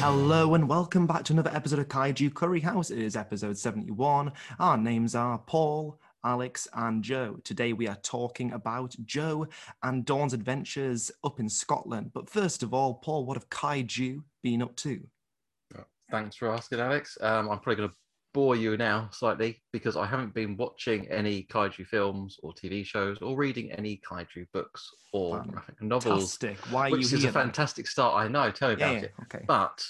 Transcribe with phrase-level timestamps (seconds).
[0.00, 2.92] Hello and welcome back to another episode of Kaiju Curry House.
[2.92, 4.32] It is episode 71.
[4.60, 7.40] Our names are Paul, Alex, and Joe.
[7.42, 9.48] Today we are talking about Joe
[9.82, 12.12] and Dawn's adventures up in Scotland.
[12.14, 15.04] But first of all, Paul, what have Kaiju been up to?
[16.12, 17.18] Thanks for asking, Alex.
[17.20, 17.94] Um, I'm probably going to
[18.34, 23.18] bore you now slightly because I haven't been watching any kaiju films or TV shows
[23.22, 26.72] or reading any kaiju books or graphic novels, Fantastic.
[26.72, 27.32] Why which is a then?
[27.32, 28.16] fantastic start.
[28.22, 28.50] I know.
[28.50, 29.12] Tell me Yeah, about yeah, it.
[29.22, 29.44] okay.
[29.46, 29.84] But,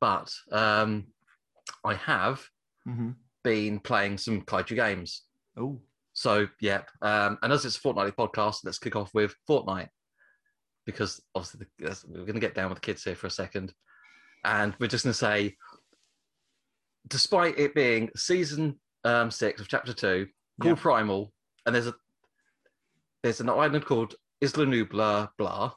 [0.00, 1.06] but um,
[1.84, 2.42] I have
[2.84, 3.10] hmm
[3.44, 5.22] been playing some kaiju games.
[5.56, 5.80] Oh,
[6.12, 6.82] So, yeah.
[7.02, 9.88] Um, and as it's a fortnightly podcast, let's kick off with Fortnite
[10.86, 13.72] because obviously the, we're going to get down with the kids here for a second.
[14.44, 15.56] And we're just going to say,
[17.08, 20.28] despite it being season um, six of chapter two,
[20.60, 20.82] called Yeah.
[20.82, 21.32] Primal,
[21.66, 21.94] and there's a
[23.22, 25.72] there's an island called Isla Nubla Blah,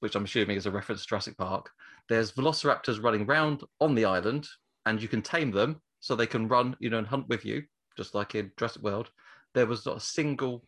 [0.00, 1.70] which I'm assuming is a reference to Jurassic Park.
[2.08, 4.48] There's velociraptors running around on the island,
[4.86, 7.62] and you can tame them so they can run, you know, and hunt with you,
[7.96, 9.10] just like in Jurassic World.
[9.54, 10.64] There was not a single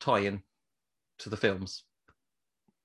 [0.00, 0.42] tie-in
[1.18, 1.84] to the films,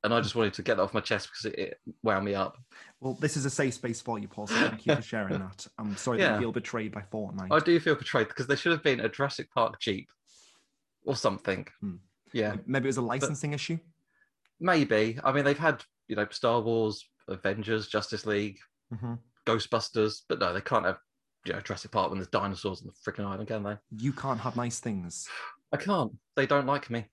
[0.05, 2.33] and I just wanted to get that off my chest because it, it wound me
[2.35, 2.57] up.
[3.01, 4.47] well, this is a safe space for you, Paul.
[4.47, 5.67] So thank you for sharing that.
[5.77, 7.51] I'm sorry that you feel betrayed by Fortnite.
[7.51, 10.07] I do feel betrayed because there should have been a Jurassic Park Jeep
[11.05, 11.67] or something.
[11.81, 11.95] Hmm.
[12.33, 13.77] Yeah, Maybe it was a licensing issue.
[14.59, 15.19] maybe.
[15.23, 18.57] I mean, they've had you know Star Wars, Avengers, Justice League,
[18.93, 20.97] hmm Ghostbusters, but no, they can't have
[21.45, 23.77] you know Jurassic Park when there's dinosaurs on the freaking island, can they?
[23.97, 25.27] You can't have nice things.
[25.71, 26.11] I can't.
[26.35, 27.05] They don't like me.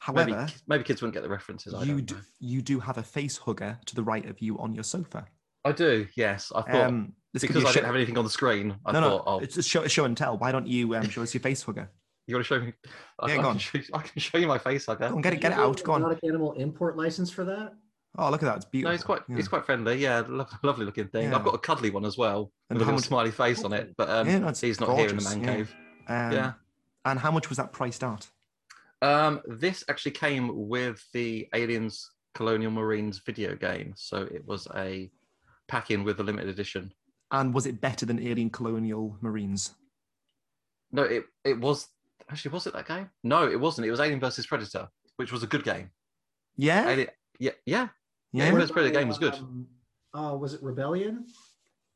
[0.00, 1.72] However, maybe maybe kids wouldn't get the references.
[1.74, 2.20] I you don't do, know.
[2.40, 5.26] you do have a face hugger to the right of you on your sofa.
[5.64, 6.06] I do.
[6.16, 8.30] Yes, I thought Um, this because be a I show- didn't have anything on the
[8.30, 8.76] screen.
[8.84, 10.36] I no, thought, no, oh, it's a show, show and tell.
[10.36, 11.88] Why don't you um, show us your face hugger?
[12.26, 12.72] you want to show me?
[13.20, 13.58] I, Yeah, I go can on.
[13.58, 14.88] show you, I can show you my face.
[14.88, 15.22] I Go on, guess.
[15.22, 15.82] get it, get it out.
[15.82, 16.02] Go on.
[16.02, 17.72] Exotic animal import license for that?
[18.18, 18.56] Oh, look at that.
[18.56, 18.90] It's beautiful.
[18.90, 19.38] No, it's quite Yeah.
[19.38, 19.96] it's quite friendly.
[19.96, 21.30] Yeah, lo- lovely looking thing.
[21.30, 21.36] Yeah.
[21.36, 23.72] I've got a cuddly one as well And with a little much- smiley face on
[23.72, 23.94] it.
[23.96, 25.54] But um, Yeah, no, it's he's not here in the gorgeous, man yeah.
[25.56, 25.74] cave.
[26.08, 26.52] Um, yeah.
[27.06, 28.28] And how much was that priced at?
[29.04, 35.10] Um, this actually came with the Aliens Colonial Marines video game, so it was a
[35.68, 36.90] pack in with a limited edition.
[37.30, 39.74] And was it better than Alien Colonial Marines?
[40.90, 41.88] No, it it was
[42.30, 43.10] actually was it that game?
[43.22, 43.86] No, it wasn't.
[43.86, 45.90] It was Alien versus Predator, which was a good game.
[46.56, 46.88] Yeah.
[46.88, 47.88] Alien, yeah, yeah.
[48.32, 48.44] yeah.
[48.44, 49.34] Alien versus Predator game was good.
[49.34, 49.66] Um,
[50.14, 51.26] uh, was it Rebellion?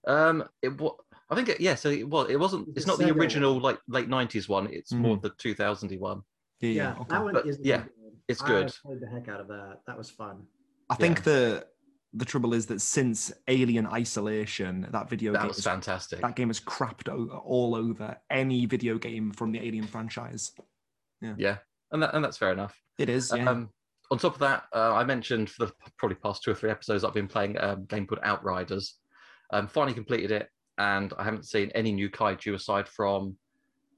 [0.07, 0.95] Um, it was.
[1.31, 1.75] I think it, yeah.
[1.75, 2.29] So it was.
[2.29, 2.69] It wasn't.
[2.77, 3.63] It's The not the original one.
[3.63, 4.67] like late nineties one.
[4.71, 6.23] It's more the two thousand one.
[6.61, 6.71] Yeah.
[6.71, 7.05] Yeah, yeah, okay.
[7.11, 7.91] that one But, is yeah, good.
[8.29, 8.75] it's I good.
[8.85, 9.81] played the heck out of that.
[9.87, 10.43] That was fun.
[10.91, 11.67] I think the
[12.15, 16.21] the trouble is that since Alien Isolation, that video That game was is- fantastic.
[16.23, 20.53] that game has crapped o- all over any video game from the Alien franchise.
[21.21, 21.59] Yeah,
[21.93, 22.81] and that and that's fair enough.
[22.99, 23.33] It is.
[23.35, 23.49] Yeah.
[23.51, 23.71] Um,
[24.11, 27.05] on top of that, uh, I mentioned for the probably past two or three episodes
[27.05, 28.95] I've been playing a game called Outriders.
[29.53, 30.49] Um, finally completed it,
[30.79, 33.37] and I haven't seen any new kaiju aside from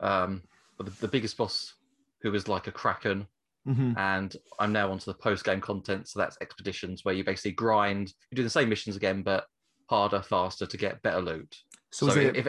[0.01, 0.43] um,
[0.79, 1.75] the, the biggest boss,
[2.23, 3.27] who is like a kraken.
[3.67, 3.97] Mhm.
[3.99, 8.13] And I'm now onto the post game content, so that's expeditions where you basically grind.
[8.31, 9.47] You do the same missions again, but
[9.89, 11.55] harder, faster to get better loot.
[11.91, 12.49] So, is it if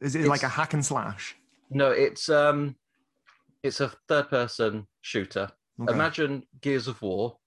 [0.00, 1.36] is it like a hack and slash?
[1.70, 2.76] no, it's um,
[3.62, 5.48] it's a third person shooter.
[5.80, 5.92] Okay.
[5.92, 7.38] Imagine Gears of War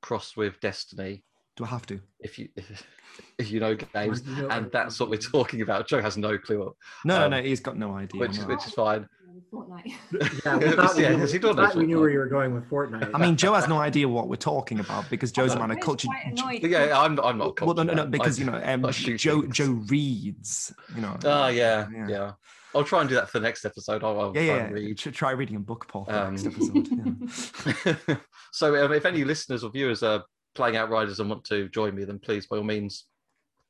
[0.00, 1.24] crossed with Destiny.
[1.56, 2.00] Do I have to?
[2.20, 2.86] If you if,
[3.38, 5.86] if you know games, You know- and that's what we're talking about.
[5.88, 6.74] Joe has no clue, what-
[7.04, 8.20] No, Um, no, he's got no idea.
[8.20, 8.46] which no.
[8.46, 9.06] which is fine.
[9.52, 9.92] Fortnite.
[10.44, 12.54] Yeah, we thought we, Yeah, knew, he we done we knew where you were going
[12.54, 13.10] with Fortnite.
[13.14, 15.80] I mean, Joe has no idea what we're talking about because Joe's a man of
[15.80, 16.06] culture.
[16.08, 16.62] quite annoyed.
[16.70, 17.60] Yeah, I'm I'm not.
[17.60, 19.56] Well, no, no, no, because I- you know, um, Joe things.
[19.56, 20.72] Joe reads.
[20.94, 21.16] You know.
[21.24, 22.08] Oh yeah, Yeah.
[22.08, 22.32] yeah,
[22.74, 24.02] I'll try and do that for the next episode.
[24.04, 24.64] I'll, I'll yeah, try yeah.
[24.64, 24.98] and read.
[24.98, 27.96] Try reading a book, Paul, for the next Um, episode.
[28.08, 28.16] Yeah.
[28.52, 30.24] so um, if any listeners or viewers are
[30.54, 33.06] playing Outriders and want to join me, then please, by all means,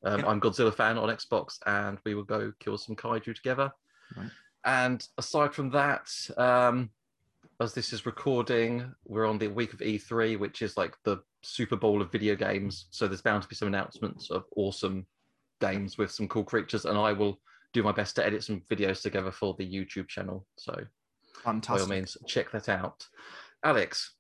[0.05, 0.27] um, Yeah.
[0.27, 3.73] I'm Godzilla fan on Xbox, and we will go kill some kaiju together.
[4.17, 4.31] Right.
[4.65, 6.91] And aside from that, um,
[7.61, 11.77] as this is recording, we're on the week of E3, which is like the Super
[11.77, 12.87] Bowl of video games.
[12.91, 15.07] So there's bound to be some announcements of awesome
[15.61, 17.41] games with some cool creatures, and I will
[17.73, 20.47] do my best to edit some videos together for the YouTube channel.
[20.57, 20.75] So
[21.61, 23.07] by all means, check that out.
[23.65, 24.15] Alex,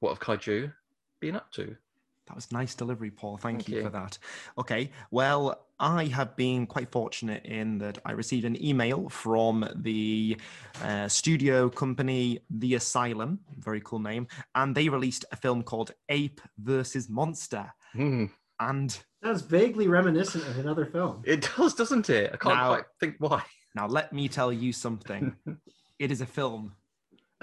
[0.00, 0.72] what have Kaiju
[1.20, 1.76] been up to?
[2.26, 3.36] That was nice delivery, Paul.
[3.36, 3.82] Thank, Thank you, you.
[3.84, 4.18] for that.
[4.56, 4.90] Okay.
[5.10, 10.38] Well, I have been quite fortunate in that I received an email from the
[10.82, 16.40] uh, studio company, The Asylum, very cool name, and they released a film called Ape
[16.58, 17.70] versus Monster.
[17.92, 18.26] Hmm,
[18.58, 21.22] And Sounds vaguely reminiscent of another film.
[21.26, 22.30] it does, doesn't it?
[22.32, 23.42] I can't Now- quite think why.
[23.74, 25.34] now let me tell you something.
[25.98, 26.72] it is a film,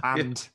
[0.03, 0.47] and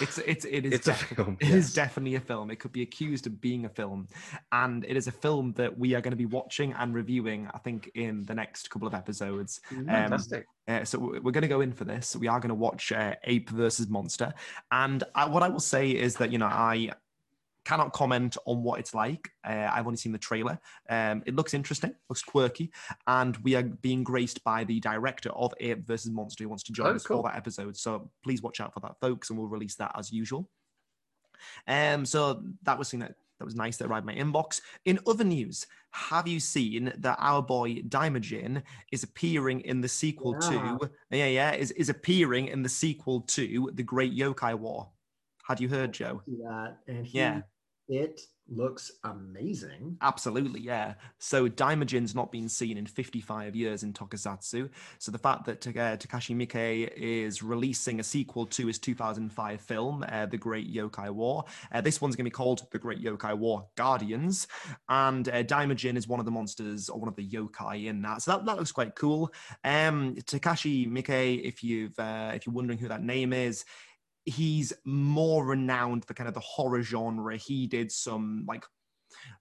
[0.00, 1.72] It's it's it is It's a defi- film, It is yes.
[1.74, 2.50] definitely a film.
[2.50, 4.08] It could be accused of being a film,
[4.52, 7.48] and it is a film that we are going to be watching and reviewing.
[7.54, 9.60] I think in the next couple of episodes.
[9.70, 10.46] Um, Fantastic.
[10.68, 12.16] Uh, so we- we're going to go in for this.
[12.16, 14.32] We are going to watch uh, Ape versus Monster,
[14.70, 16.90] and I, what I will say is that you know I
[17.66, 19.28] cannot comment on what it's like.
[19.44, 20.58] Uh, I've only seen the trailer.
[20.88, 22.70] Um, it looks interesting, looks quirky,
[23.06, 26.72] and we are being graced by the director of Ape versus Monster who wants to
[26.72, 27.22] join Oh, us cool.
[27.22, 27.76] for that episode.
[27.76, 30.48] So please watch out for that, folks, and we'll release that as usual.
[31.66, 34.62] Um, so that was something that that was nice that arrived in my inbox.
[34.86, 38.62] In other news, have you seen that our boy Daimajin
[38.92, 40.78] is appearing in the sequel Yeah.
[40.78, 44.88] to yeah yeah is is appearing in the sequel to the Great Yokai War?
[45.46, 46.22] Had you heard, Joe?
[46.26, 47.42] See that, and he, Yeah.
[47.88, 49.96] It looks amazing.
[50.02, 50.94] Absolutely, yeah.
[51.18, 54.68] So Daimajin's not been seen in 55 years in Tokusatsu.
[54.98, 60.04] So the fact that uh, Takashi Miike is releasing a sequel to his 2005 film,
[60.08, 63.36] uh, The Great Yokai War, uh, this one's going to be called The Great Yokai
[63.36, 64.46] War Guardians.
[64.88, 68.22] And uh, Daimajin is one of the monsters or one of the yokai in that.
[68.22, 69.32] So that, that looks quite cool.
[69.64, 73.64] Um, Takashi Miike, if you've uh, if you're wondering who that name is,
[74.26, 77.36] he's more renowned for kind of the horror genre.
[77.36, 78.64] He did some like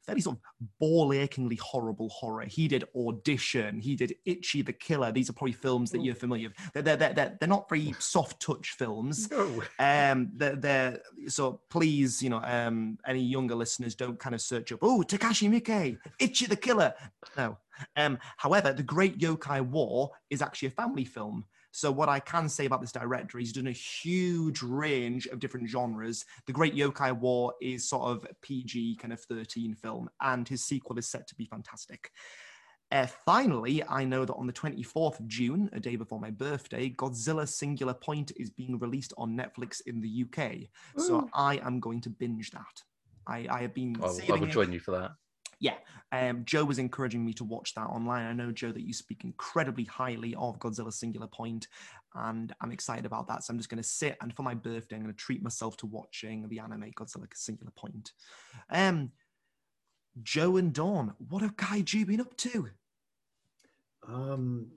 [0.06, 2.46] fairly sort of ball achingly horrible horror.
[2.46, 3.80] He did Audition.
[3.80, 5.12] He did Ichi the Killer.
[5.12, 6.74] These are probably films that you're familiar with.
[6.74, 9.30] They're, they're, they're, they're, they're not very soft touch films.
[9.32, 9.64] No.
[9.80, 14.72] Um, they're, they're so please, you know, um, any younger listeners don't kind of search
[14.72, 16.94] up, oh, Takashi Miike, Ichi the Killer.
[17.36, 17.58] No.
[17.98, 21.46] Um, however, The Great Yokai War is actually a family film.
[21.76, 25.70] So what I can say about this director, he's done a huge range of different
[25.70, 26.24] genres.
[26.48, 30.64] The Great Yokai War is sort of a PG kind of 13 film, and his
[30.64, 32.12] sequel is set to be fantastic.
[32.94, 36.92] Uh, finally, I know that on the 24th of June, a day before my birthday,
[36.92, 40.70] Godzilla Singular Point is being released on Netflix in the UK.
[40.98, 42.84] So I am going to binge that.
[43.28, 44.52] I, I have been I'll, I saving will it.
[44.52, 45.12] join you for that.
[45.60, 45.76] Yeah,
[46.12, 48.26] um, Joe was encouraging me to watch that online.
[48.26, 51.68] I know, Joe, that you speak incredibly highly of Godzilla Singular Point,
[52.14, 53.44] and I'm excited about that.
[53.44, 55.78] So I'm just going to sit and for my birthday, I'm going to treat myself
[55.78, 58.12] to watching the anime Godzilla Singular Point.
[58.70, 59.12] Um,
[60.24, 62.70] Joe and Dawn, what have Kaiju been up to?
[64.08, 64.68] Um,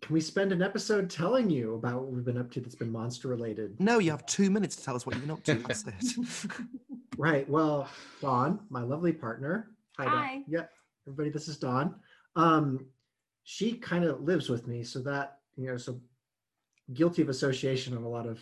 [0.00, 2.92] can we spend an episode telling you about what we've been up to that's been
[2.92, 3.78] monster related?
[3.80, 5.54] No, you have two minutes to tell us what you've been up to.
[5.54, 6.46] That's it.
[7.18, 7.50] Right.
[7.50, 7.88] Well,
[8.20, 9.70] Dawn, my lovely partner.
[10.04, 10.16] Dawn.
[10.16, 10.42] Hi.
[10.46, 10.64] Yeah,
[11.06, 11.94] everybody, this is Dawn.
[12.36, 12.86] Um,
[13.44, 16.00] she kind of lives with me, so that you know, so
[16.94, 18.40] guilty of association of a lot of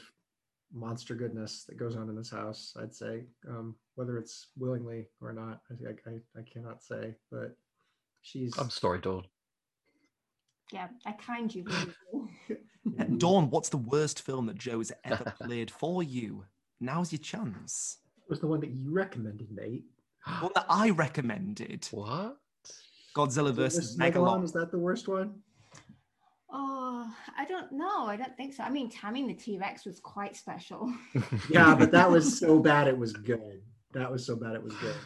[0.72, 2.74] monster goodness that goes on in this house.
[2.80, 7.56] I'd say, um, whether it's willingly or not, I, I, I cannot say, but
[8.22, 8.56] she's.
[8.58, 9.24] I'm sorry, Dawn.
[10.72, 11.64] Yeah, I kind you.
[13.18, 16.44] Dawn, what's the worst film that Joe has ever played for you?
[16.80, 17.98] Now's your chance.
[18.28, 19.84] was the one that you recommended, Nate.
[20.40, 22.38] One that I recommended What?
[23.14, 24.44] Godzilla versus Megalon, Megalon.
[24.44, 25.34] is that the worst one?
[26.52, 28.06] oh, I don't know.
[28.06, 28.62] I don't think so.
[28.62, 30.92] I mean, taming the T Rex was quite special.
[31.50, 33.62] Yeah, but that was so bad it was good.
[33.92, 34.96] That was so bad it was good.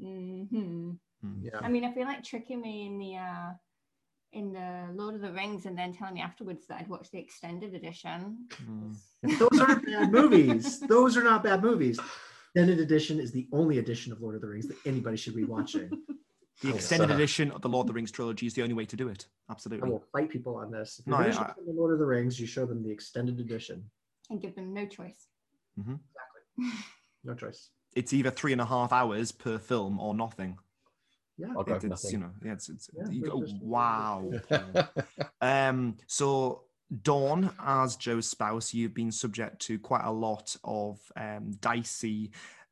[0.00, 1.42] hmm Hmm.
[1.42, 1.58] Yeah.
[1.60, 3.50] I mean, I feel like tricking me in the uh,
[4.32, 7.18] in the Lord of the Rings and then telling me afterwards that I'd watched the
[7.18, 8.46] extended edition.
[8.52, 8.92] Hmm.
[9.24, 10.78] Those aren't bad movies.
[10.80, 11.98] Those are not bad movies.
[12.54, 15.44] Extended edition is the only edition of Lord of the Rings that anybody should be
[15.44, 15.90] watching.
[16.60, 18.96] The extended edition of the Lord of the Rings trilogy is the only way to
[18.96, 19.28] do it.
[19.48, 19.80] Absolutely.
[19.80, 19.92] I Absolutely.
[19.92, 20.98] will fight people on this.
[20.98, 22.90] If you're I- gonna show them the Lord of the Rings, you show them the
[22.90, 23.88] extended edition.
[24.28, 25.28] and give them no choice.
[25.78, 26.80] Exactly.
[27.22, 27.70] No choice.
[27.94, 30.58] It's either three and a half hours per film or nothing.
[31.36, 31.46] Yeah.
[31.56, 32.40] I'll go It's, with it's, you nothing.
[32.42, 34.28] know, yeah, it's, it's Yeah, you there's go, just- wow.
[35.40, 36.64] Um, so
[37.02, 42.30] Dawn, as Joe's spouse, you've been subject to quite a lot of um, dicey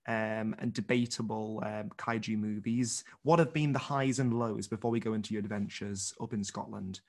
[0.09, 3.05] um, and debatable um, kaiju movies.
[3.23, 6.43] What have been the highs and lows before we go into your adventures up in
[6.43, 7.01] Scotland?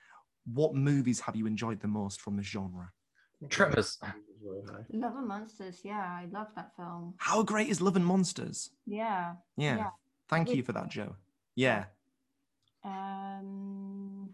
[0.54, 2.92] What movies have you enjoyed the most from this genre?
[3.50, 4.00] Tremors.
[4.92, 5.82] Love and Monsters.
[5.84, 7.14] Yeah, I love that film.
[7.18, 8.72] How great is Love and Monsters?
[8.86, 9.34] Yeah.
[9.58, 9.78] Yeah.
[9.78, 9.90] Yeah.
[10.28, 11.16] Thank you for that, Joe.
[11.56, 11.86] Yeah.
[12.84, 14.30] Um.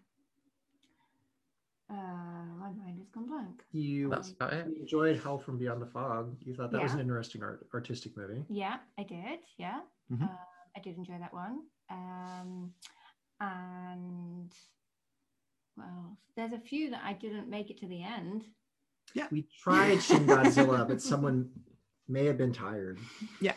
[1.89, 3.62] Uh, my mind has gone blank.
[3.74, 4.67] You That's about it.
[4.67, 6.36] you enjoyed Hell from Beyond the Fog.
[6.41, 6.96] You thought that was Yeah.
[6.96, 8.46] an interesting art, artistic movie.
[8.50, 9.39] Yeah, I did.
[9.58, 10.22] Yeah, Mhm.
[10.24, 10.38] Um,
[10.75, 11.67] I did enjoy that one.
[11.89, 12.74] Um,
[13.39, 14.51] and
[15.75, 18.46] well, there's a few that I didn't make it to the end.
[19.13, 19.27] Yeah.
[19.32, 21.51] We tried Shin Godzilla, but someone
[22.08, 23.00] may have been tired.
[23.41, 23.55] Yeah.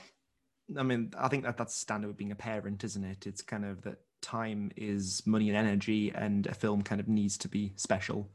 [0.76, 3.26] I mean, I think that that's standard with being a parent, isn't it?
[3.26, 7.38] It's kind of that time is money and energy, and a film kind of needs
[7.38, 8.32] to be special.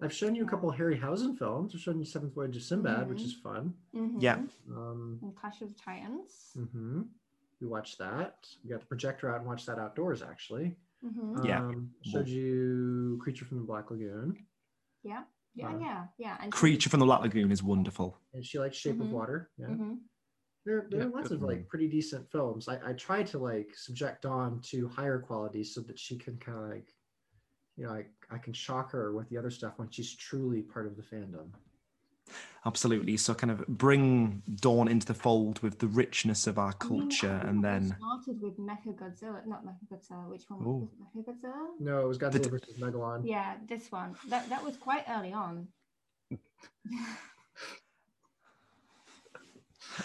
[0.00, 1.74] I've shown you a couple of Harryhausen films.
[1.74, 3.24] I've shown you Seventh Voyage of Sinbad, which Mhm.
[3.24, 3.74] is fun.
[3.92, 4.38] Yeah.
[4.38, 4.76] Mhm.
[4.76, 6.52] Um, And Clash of the Titans.
[6.54, 7.02] hmm
[7.60, 8.48] We watched that.
[8.62, 10.76] We got the projector out and watched that outdoors, actually.
[11.02, 11.44] Mhm.
[11.44, 11.64] Yeah.
[11.66, 14.46] Um, showed you Creature from the Black Lagoon.
[15.02, 15.24] Yeah.
[15.54, 15.74] Yeah.
[15.74, 16.06] Uh, yeah.
[16.18, 16.38] Yeah.
[16.40, 18.16] And Creature from the Black Lagoon is wonderful.
[18.32, 19.10] And she likes Shape of Mhm.
[19.10, 19.50] Water.
[19.56, 19.74] Yeah.
[20.64, 22.68] There, there Yeah, are lots of like pretty decent films.
[22.68, 26.58] I, I try to like subject Dawn to higher quality so that she can kind
[26.58, 26.94] of like,
[27.78, 30.86] you know, I, I can shock her with the other stuff when she's truly part
[30.86, 31.46] of the fandom.
[32.66, 33.16] Absolutely.
[33.16, 37.00] So kind of bring Dawn into the fold with the richness of our I mean,
[37.00, 40.28] culture and then started with Mecha Godzilla, not Mecha Godzilla.
[40.28, 40.64] Which one?
[40.64, 41.68] Was it Mecha Godzilla?
[41.78, 43.22] No, it was Godzilla The- versus Megalon.
[43.24, 44.14] Yeah, this one.
[44.28, 45.68] That that was quite early on.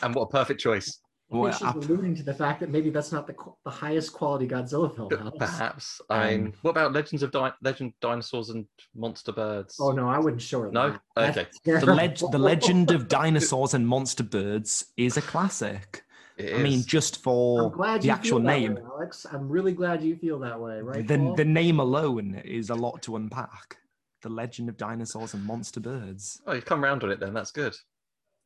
[0.01, 0.99] And what a perfect choice.
[1.33, 3.35] I think Well, she's ap- alluding to the fact that maybe that's not the
[3.65, 5.11] the highest quality Godzilla film.
[5.13, 5.37] Alex.
[5.39, 6.01] Perhaps.
[6.09, 9.77] I mean, Um, what about Legends of Di- Legend Dinosaurs and Monster Birds?
[9.79, 10.71] Oh no, I wouldn't show her.
[10.71, 10.97] No?
[11.15, 11.29] that.
[11.37, 11.47] Okay.
[11.63, 11.95] the, terrible.
[11.95, 16.03] leg- the legend of dinosaurs and monster birds is a classic.
[16.37, 16.85] It I mean, is.
[16.85, 19.25] just I'm for glad the you actual feel that name, way, Alex.
[19.31, 21.07] I'm really glad you feel that way, right?
[21.07, 21.35] the, Paul?
[21.35, 23.77] the name alone is a lot to unpack.
[24.23, 26.41] The legend of dinosaurs and monster birds.
[26.47, 27.33] Oh, you come round on it then.
[27.33, 27.75] That's good.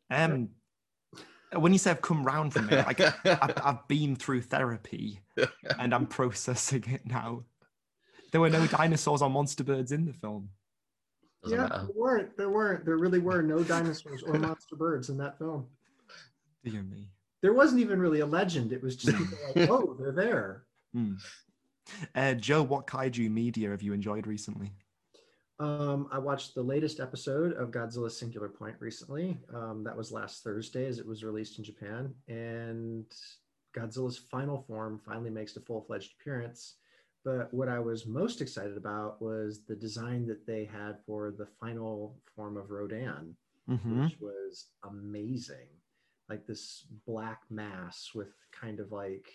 [0.10, 0.50] Um,
[1.54, 5.20] when you say I've come round from it, like I've, I've been through therapy
[5.80, 7.44] and I'm processing it now.
[8.32, 10.50] There were no dinosaurs or monster birds in the film.
[11.44, 11.86] Doesn't yeah, matter.
[11.86, 12.38] there weren't.
[12.38, 12.86] There weren't.
[12.86, 15.68] There really were no dinosaurs or monster birds in that film.
[16.64, 17.10] Dear me.
[17.42, 18.74] There wasn't even really a legend.
[18.74, 20.64] It was just people like, oh, they're there.
[20.94, 21.14] Hmm.
[22.16, 24.74] Uh, Joe, what kaiju media have you enjoyed recently?
[25.60, 29.38] Um, I watched the latest episode of Godzilla Singular Point recently.
[29.54, 32.14] Um, that was last Thursday as it was released in Japan.
[32.28, 33.06] And
[33.76, 36.76] Godzilla's final form finally makes a full fledged appearance.
[37.26, 41.48] But what I was most excited about was the design that they had for the
[41.60, 43.36] final form of Rodan,
[43.70, 44.04] Mm-hmm.
[44.04, 45.68] which was amazing.
[46.30, 49.28] Like this black mass with kind of like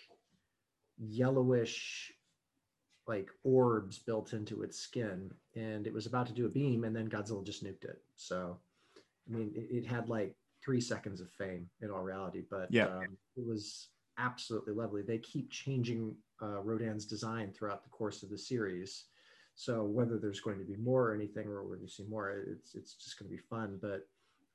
[0.97, 2.11] yellowish
[3.07, 6.95] like orbs built into its skin and it was about to do a beam and
[6.95, 8.01] then godzilla just nuked it.
[8.15, 8.57] So
[9.27, 12.85] i mean it, it had like three seconds of fame in all reality but Yeah.
[12.87, 15.01] um, it was absolutely lovely.
[15.01, 19.05] They keep changing uh, rodan's design throughout the course of the series.
[19.55, 22.73] So whether there's going to be more or anything or whether you see more it's
[22.75, 24.07] it's just going to be fun but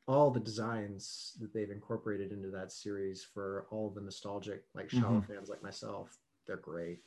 [0.06, 5.24] all the designs that they've incorporated into that series for all the nostalgic like Showa
[5.26, 7.00] fans like myself they're great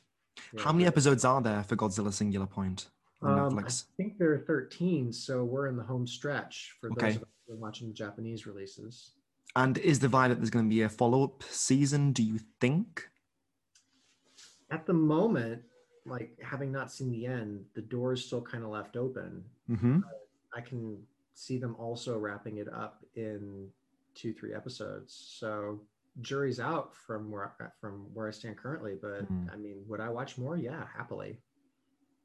[0.53, 2.87] Yeah, How many episodes are there for Godzilla Singular Point
[3.21, 7.07] on um, I think there are 13, so we're in the home stretch for Okay.
[7.07, 9.11] those of us who are watching the Japanese releases.
[9.55, 12.13] And is the vibe that there's going to be a follow-up season?
[12.13, 13.09] Do you think?
[14.71, 15.61] At the moment,
[16.05, 19.43] like having not seen the end, the door is still kind of left open.
[19.69, 19.99] Mm-hmm.
[20.55, 20.97] I can
[21.33, 23.67] see them also wrapping it up in
[24.15, 25.35] two, three episodes.
[25.39, 25.79] So
[26.19, 28.95] jury's out from where from where I stand currently.
[29.01, 29.47] But Hmm.
[29.51, 30.57] I mean, would I watch more?
[30.57, 31.41] Yeah, happily.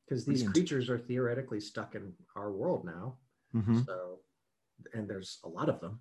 [0.05, 0.55] Because these Brilliant.
[0.55, 3.19] creatures are theoretically stuck in our world now.
[3.55, 3.81] Mm-hmm.
[3.83, 4.21] So,
[4.95, 6.01] and there's a lot of them.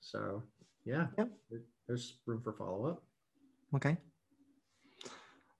[0.00, 0.42] So,
[0.84, 1.30] yeah, Yep.
[1.86, 3.04] there's room for follow up.
[3.74, 3.96] Okay.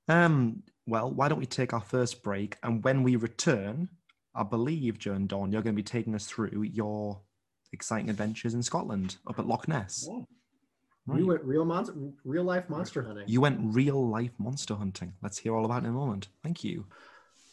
[0.08, 0.62] Um.
[0.86, 3.88] Well, why don't we take our first break, and when we return,
[4.34, 7.20] I believe Joe and Dawn, you're going to be taking us through your
[7.72, 10.04] exciting adventures in Scotland up at Loch Ness.
[10.08, 10.26] You
[11.06, 11.26] Right.
[11.26, 11.94] went real monster,
[12.24, 13.24] real life monster hunting.
[13.26, 15.12] You went real life monster hunting.
[15.20, 16.28] Let's hear all about it in a moment.
[16.44, 16.86] Thank you.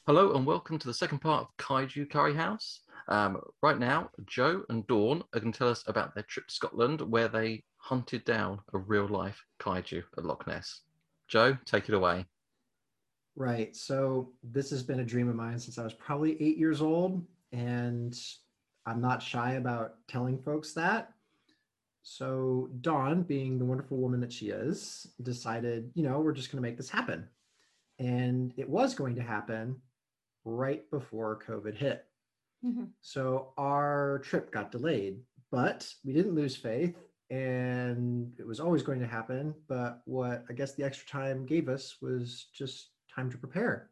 [0.06, 2.82] Hello and welcome to the second part of Kaiju Curry House.
[3.08, 6.54] Um, right now, Joe and Dawn are going to tell us about their trip to
[6.54, 10.82] Scotland where they hunted down a real life kaiju at Loch Ness.
[11.28, 12.26] Joe, take it away.
[13.36, 13.76] Right.
[13.76, 17.26] So this has been a dream of mine since I was probably eight years old,
[17.52, 18.16] and
[18.86, 21.14] I'm not shy about telling folks that.
[22.02, 26.62] So Dawn, being the wonderful woman that she is, decided, you know, we're just going
[26.64, 27.28] to make this happen.
[28.00, 29.82] And it was going to happen
[30.46, 32.06] right before COVID hit.
[32.64, 32.90] Mhm.
[33.02, 36.98] So our trip got delayed, but we didn't lose faith
[37.30, 39.54] and it was always going to happen.
[39.68, 43.92] But what I guess the extra time gave us was just time to prepare.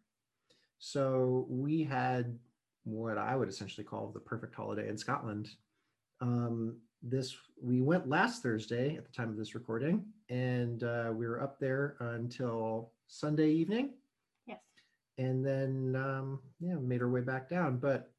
[0.80, 2.38] So we had
[2.84, 5.50] what I would essentially call the perfect holiday in Scotland.
[6.22, 11.28] Um, this we went last Thursday at the time of this recording, and uh, we
[11.28, 13.92] were up there until Sunday evening
[14.46, 14.60] Yes.
[15.18, 17.78] and then um, yeah, made our way back down.
[17.78, 18.12] But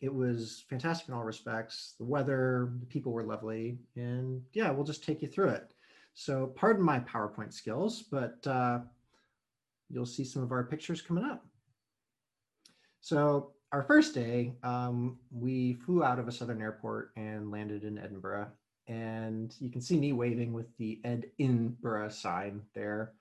[0.00, 1.94] it was fantastic in all respects.
[1.98, 5.74] The weather, the people were lovely, and yeah, we'll just take you through it.
[6.14, 8.80] So, pardon my PowerPoint skills, but uh,
[9.88, 11.46] you'll see some of our pictures coming up.
[13.00, 17.98] So, our first day, um, we flew out of a southern airport and landed in
[17.98, 18.48] Edinburgh.
[18.86, 23.14] And you can see me waving with the Edinburgh sign there.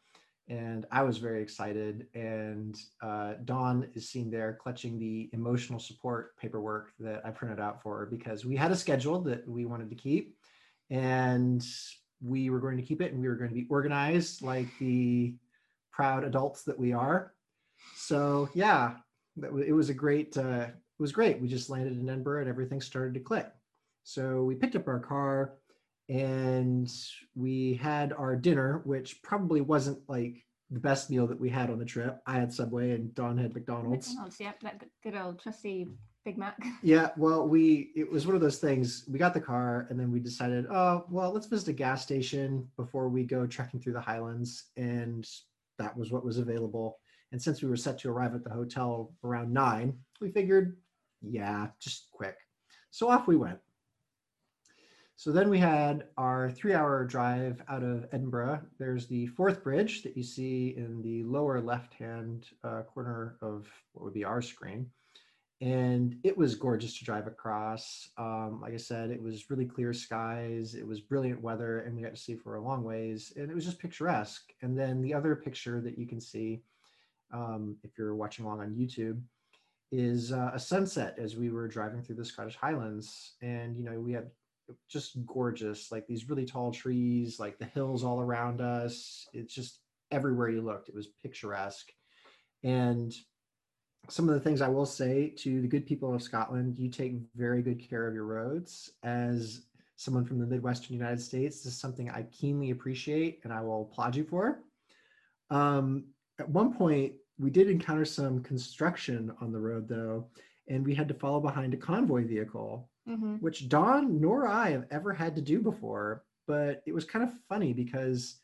[0.50, 2.08] And I was very excited.
[2.14, 7.82] And uh, Dawn is seen there clutching the emotional support paperwork that I printed out
[7.82, 10.36] for her because we had a schedule that we wanted to keep.
[10.90, 11.66] And
[12.22, 15.34] we were going to keep it and we were going to be organized like the
[15.92, 17.34] proud adults that we are.
[17.96, 18.96] So, yeah,
[19.38, 21.42] that it was a great uh, it was great.
[21.42, 23.48] We just landed in edinburgh and everything started to click.
[24.04, 25.54] So we picked up our car
[26.10, 26.92] and
[27.36, 31.80] we had our dinner which probably wasn't like the best meal that we had on
[31.80, 32.20] the trip.
[32.26, 34.10] I had subway and dawn had mcdonald's.
[34.10, 35.88] McDonald's, yep, that good- good old trusty
[36.24, 36.56] Big Mac.
[36.84, 40.12] yeah well we it was one of those things we got the car and then
[40.12, 44.02] we decided oh well let's visit a gas station before we go trekking through the
[44.02, 45.28] highlands and
[45.80, 47.00] that was what was available
[47.32, 50.78] and since we were set to arrive at the hotel around nine we figured
[51.22, 52.36] yeah just quick
[52.90, 53.60] so off we went
[55.16, 60.04] so then we had our three hour drive out of edinburgh there's the Forth Bridge
[60.04, 64.42] that you see in the lower left hand uh, corner of what would be our
[64.42, 64.90] screen
[65.62, 68.10] and it was gorgeous to drive across.
[68.18, 70.74] Um, like I said, it was really clear skies.
[70.74, 73.54] It was brilliant weather, and we got to see for a long ways, and it
[73.54, 74.52] was just picturesque.
[74.64, 76.64] And then the other picture that you can see,
[77.34, 79.22] um, if you're watching along on YouTube,
[79.92, 84.00] is uh, a sunset as we were driving through the Scottish Highlands, and you know
[84.00, 84.30] we had
[84.88, 89.28] just gorgeous, like these really tall trees, like the hills all around us.
[89.34, 89.80] It's just
[90.12, 91.92] everywhere you looked, it was picturesque,
[92.64, 93.14] and
[94.10, 97.16] some of the things I will say to the good people of Scotland, you take
[97.36, 98.92] very good care of your roads.
[99.04, 99.62] As
[99.96, 103.84] someone from the Midwestern United States, this is something I keenly appreciate and I will
[103.84, 104.60] applaud you for.
[105.50, 106.06] Um,
[106.40, 110.28] at one point, we did encounter some construction on the road though,
[110.68, 114.86] and we had to follow behind a convoy vehicle, hmm which Dawn nor I have
[114.92, 116.24] ever had to do before.
[116.48, 118.38] But it was kind of funny because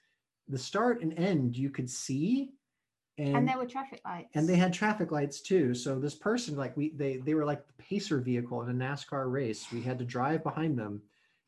[0.47, 2.51] the start and end you could see.
[3.19, 4.29] And there were traffic lights.
[4.35, 7.65] and they had traffic lights too so this person like we they they were like
[7.65, 11.01] the pacer vehicle in a nascar race we had to drive behind them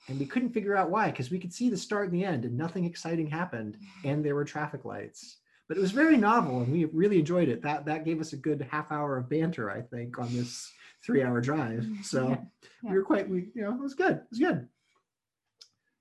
[0.08, 2.44] and we couldn't figure out why because we could see the start and the end
[2.44, 5.38] and nothing exciting happened and there were traffic lights
[5.70, 8.38] but it was very novel and we really enjoyed it that that gave us a
[8.38, 10.72] good half hour of banter i think on this
[11.06, 12.38] three hour drive so Yeah,
[12.84, 12.92] yeah.
[12.92, 14.68] we were quite we you know it was good it was good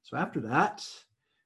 [0.02, 0.84] so after that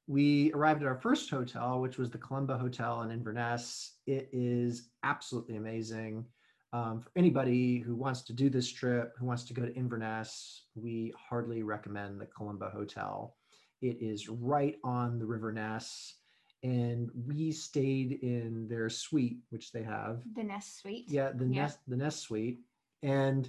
[0.09, 3.95] we arrived at our first hotel, which was the Columba Hotel in Inverness.
[4.07, 6.25] It is absolutely amazing.
[6.73, 10.65] Um, for anybody who wants to do this trip, who wants to go to Inverness,
[10.75, 13.37] we hardly recommend the Columba Hotel.
[13.81, 16.15] It is right on the River Ness,
[16.63, 20.23] and we stayed in their suite, which they have.
[20.35, 21.07] the Nest Suite.
[21.09, 21.63] Yeah, the Yeah.
[21.63, 22.61] Nest, the Nest Suite,
[23.03, 23.49] and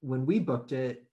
[0.00, 1.04] when we booked it,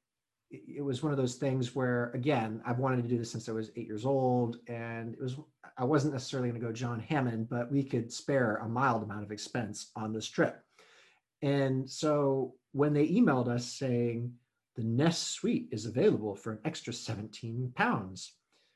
[0.51, 3.51] it was one of those things where again i've wanted to do this since i
[3.51, 5.35] was eight years old and it was
[5.75, 9.23] i wasn't necessarily going to go john hammond but we could spare a mild amount
[9.23, 10.63] of expense on this trip
[11.41, 14.31] and so when they emailed us saying
[14.75, 18.33] the nest suite is available for an extra 17 pounds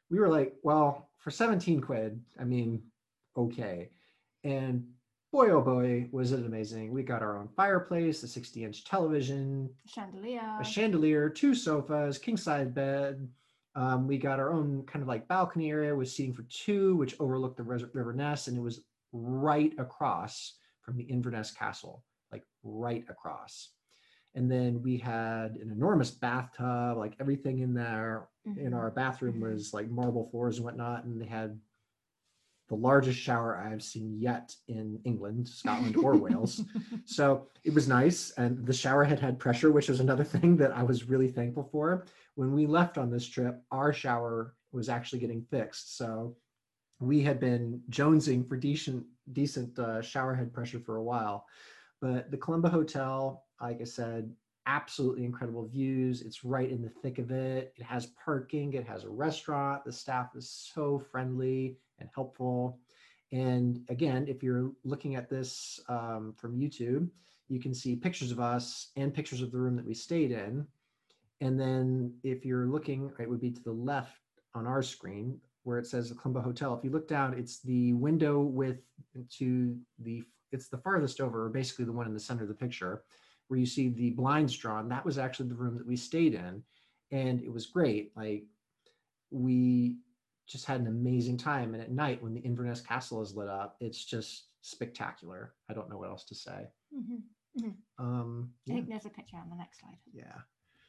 [0.09, 2.81] we were like well for 17 quid i mean
[3.37, 3.89] okay
[4.43, 4.83] and
[5.31, 9.69] boy oh boy was it amazing we got our own fireplace a 60 inch television
[9.85, 10.57] Chandelier.
[10.59, 13.27] a chandelier, two sofas, king size bed.
[13.75, 17.15] Um, we got our own kind of like balcony area with seating for two, which
[17.19, 18.81] overlooked the Res- River Ness, and it was
[19.13, 23.69] right across from the Inverness Castle, like right across.
[24.33, 28.27] And then we had an enormous bathtub, like everything in there.
[28.57, 28.75] In Mhm.
[28.75, 31.59] our bathroom was like marble floors and whatnot, and they had
[32.67, 36.61] the largest shower I've seen yet in England, Scotland, or Wales.
[37.05, 38.31] So it was nice.
[38.31, 41.63] And the shower head had pressure, which was another thing that I was really thankful
[41.63, 42.05] for.
[42.35, 45.97] When we left on this trip, our shower was actually getting fixed.
[45.97, 46.37] So
[46.99, 51.47] we had been jonesing for decent, decent uh, shower head pressure for a while.
[52.01, 54.31] But the Columba Hotel, like I said,
[54.69, 56.21] absolutely incredible views.
[56.21, 57.73] It's right in the thick of it.
[57.75, 59.83] It has parking, it has a restaurant.
[59.83, 62.79] The staff is so friendly and helpful.
[63.31, 67.09] And again, if you're looking at this um, from YouTube,
[67.47, 70.67] you can see pictures of us and pictures of the room that we stayed in.
[71.41, 74.21] And then if you're looking, it would be to the left
[74.53, 76.75] on our screen where it says the Columba Hotel.
[76.75, 78.77] If you look down, it's the window with
[79.37, 83.03] to the it's the farthest over, basically the one in the center of the picture,
[83.49, 84.87] where you see the blinds drawn.
[84.87, 86.63] That was actually the room that we stayed in,
[87.11, 88.11] and it was great.
[88.15, 88.43] Like
[89.31, 89.97] we
[90.47, 91.73] just had an amazing time.
[91.73, 95.53] And at night, when the Inverness Castle is lit up, it's just spectacular.
[95.69, 96.67] I don't know what else to say.
[96.95, 97.23] Mhm.
[97.59, 97.75] Mhm.
[97.97, 99.97] Um, I think there's a picture on the next slide.
[100.13, 100.41] Yeah.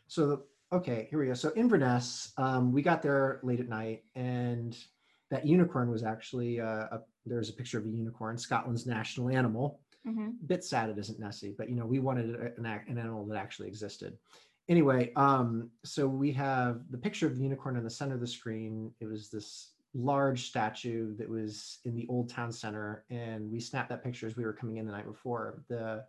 [0.07, 1.35] So okay, here we go.
[1.35, 4.77] So Inverness, um, we got there late at night, and
[5.31, 9.81] that unicorn was actually uh, a, there's a picture of a unicorn, Scotland's national animal.
[10.05, 13.37] Hmm bit sad it isn't Nessie, but you know, we wanted an, an animal that
[13.37, 14.17] actually existed.
[14.69, 18.27] Anyway, um, so we have the picture of the unicorn in the center of the
[18.27, 18.93] screen.
[19.01, 23.89] It was this large statue that was in the old town center, and we snapped
[23.89, 25.65] that picture as we were coming in the night before.
[25.69, 26.05] The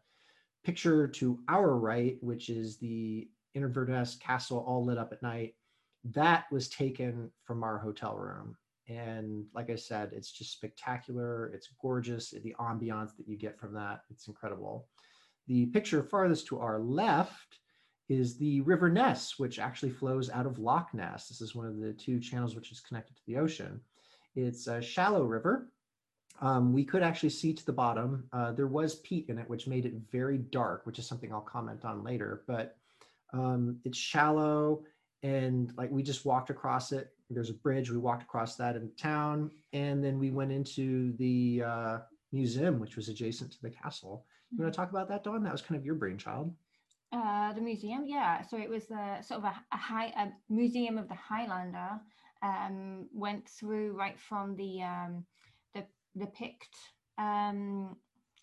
[0.63, 5.55] picture to our right, which is the Inverness Castle all lit up at night,
[6.03, 8.55] that was taken from our hotel room.
[8.87, 11.51] And like I said, it's just spectacular.
[11.53, 12.31] It's gorgeous.
[12.31, 14.87] The ambiance that you get from that, it's incredible.
[15.47, 17.59] The picture farthest to our left
[18.09, 21.27] is the River Ness, which actually flows out of Loch Ness.
[21.27, 23.79] This is one of the two channels which is connected to the ocean.
[24.35, 25.71] It's a shallow river.
[26.41, 28.27] Um, we could actually see to the bottom.
[28.33, 31.41] Uh, there was peat in it, which made it very dark, which is something I'll
[31.41, 32.43] comment on later.
[32.47, 32.77] But
[33.31, 34.83] um, it's shallow,
[35.23, 37.11] and like we just walked across it.
[37.33, 37.89] There's a bridge.
[37.89, 41.97] We walked across that in town, and then we went into the uh,
[42.31, 44.25] museum, which was adjacent to the castle.
[44.51, 45.43] You want to talk about that, Dawn?
[45.43, 46.53] That was kind of your brainchild.
[47.13, 48.41] Uh, the museum, yeah.
[48.41, 51.99] So it was a sort of a, a high a museum of the Highlander.
[52.43, 55.25] Um, went through right from the um,
[55.75, 56.75] the the Pict
[57.17, 57.95] um,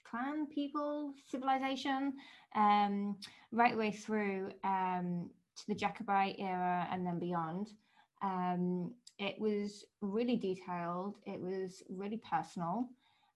[0.05, 2.15] clan people civilization,
[2.55, 3.17] um,
[3.53, 7.69] right way through um, to the Jacobite era and then beyond.
[8.23, 11.17] Um, it was really detailed.
[11.27, 12.89] It was really personal,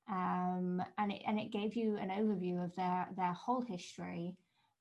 [0.08, 4.36] um, and it and it gave you an overview of their their whole history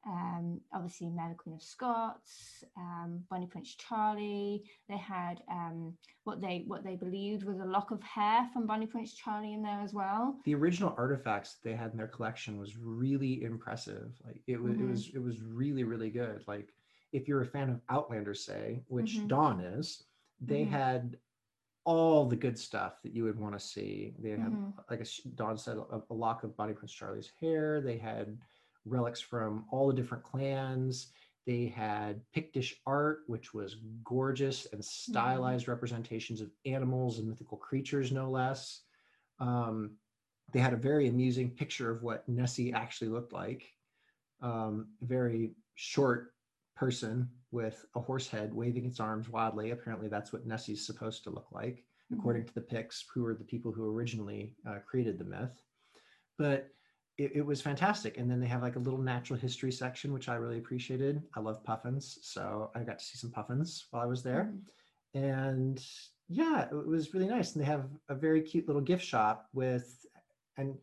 [0.08, 4.64] um, obviously Mary Queen of Scots, um, Bonnie Prince Charlie.
[4.90, 8.88] They had um, what they what they believed was a lock of hair from Bonnie
[8.88, 10.38] Prince Charlie in there as well.
[10.46, 14.12] The original artifacts that they had in their collection was really impressive.
[14.26, 14.90] Like it was, it Mhm.
[14.90, 16.44] was, it was really, really good.
[16.48, 16.74] Like
[17.12, 19.28] if you're a fan of Outlander, say, which Mhm.
[19.28, 20.04] Dawn is,
[20.40, 20.70] they Mhm.
[20.70, 21.20] had
[21.84, 24.16] all the good stuff that you would want to see.
[24.20, 24.90] They had, Mhm.
[24.90, 27.82] like Dawn said, a, a lock of Bonnie Prince Charlie's hair.
[27.82, 28.40] They had
[28.86, 31.12] relics from all the different clans.
[31.46, 38.12] They had Pictish art, which was gorgeous and stylized representations of animals and mythical creatures,
[38.12, 38.84] no less.
[39.40, 40.00] Um,
[40.52, 43.74] they had a very amusing picture of what Nessie actually looked like.
[44.40, 46.36] Um, very short
[46.82, 49.70] person with a horse head waving its arms wildly.
[49.70, 53.44] Apparently, that's what Nessie's supposed to look like, according to the Picts, who are the
[53.44, 55.62] people who originally uh, created the myth.
[56.40, 56.70] But
[57.20, 58.18] it, it was fantastic.
[58.18, 61.22] And then they have like a little natural history section, which I really appreciated.
[61.36, 64.62] I love puffins, so I got to see some puffins while I was there Mhm.
[65.14, 65.86] and
[66.30, 70.06] yeah it was really nice and they have a very cute little gift shop with
[70.58, 70.74] and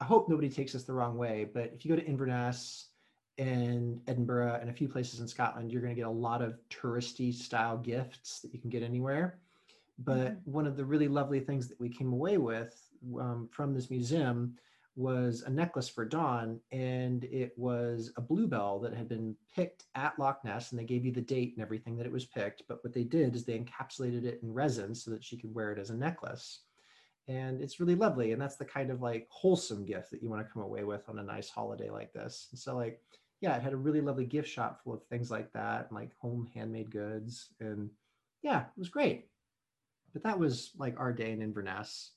[0.00, 2.91] i hope nobody takes this the wrong way but if you go to inverness
[3.38, 6.58] and edinburgh and a few places in scotland you're going to get a lot of
[6.68, 9.40] touristy style gifts that you can get anywhere
[9.98, 10.44] but Mhm.
[10.44, 12.90] one of the really lovely things that we came away with
[13.20, 14.56] um, from this museum
[14.94, 20.18] was a necklace for Dawn, and it was a bluebell that had been picked at
[20.18, 22.62] Loch Ness, and they gave you the date and everything that it was picked.
[22.68, 25.72] But what they did is they encapsulated it in resin so that she could wear
[25.72, 26.64] it as a necklace.
[27.28, 30.46] And it's really lovely, and that's the kind of like wholesome gift that you want
[30.46, 32.48] to come away with on a nice holiday like this.
[32.50, 33.02] And so, like,
[33.42, 36.16] yeah, it had a really lovely gift shop full of things like that, and like
[36.18, 37.90] home handmade goods, and
[38.42, 39.26] yeah, it was great.
[40.12, 42.12] But that was like our day in Inverness.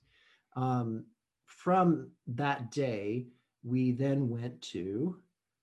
[0.55, 1.05] Um,
[1.45, 3.25] from that day,
[3.63, 5.17] we then went to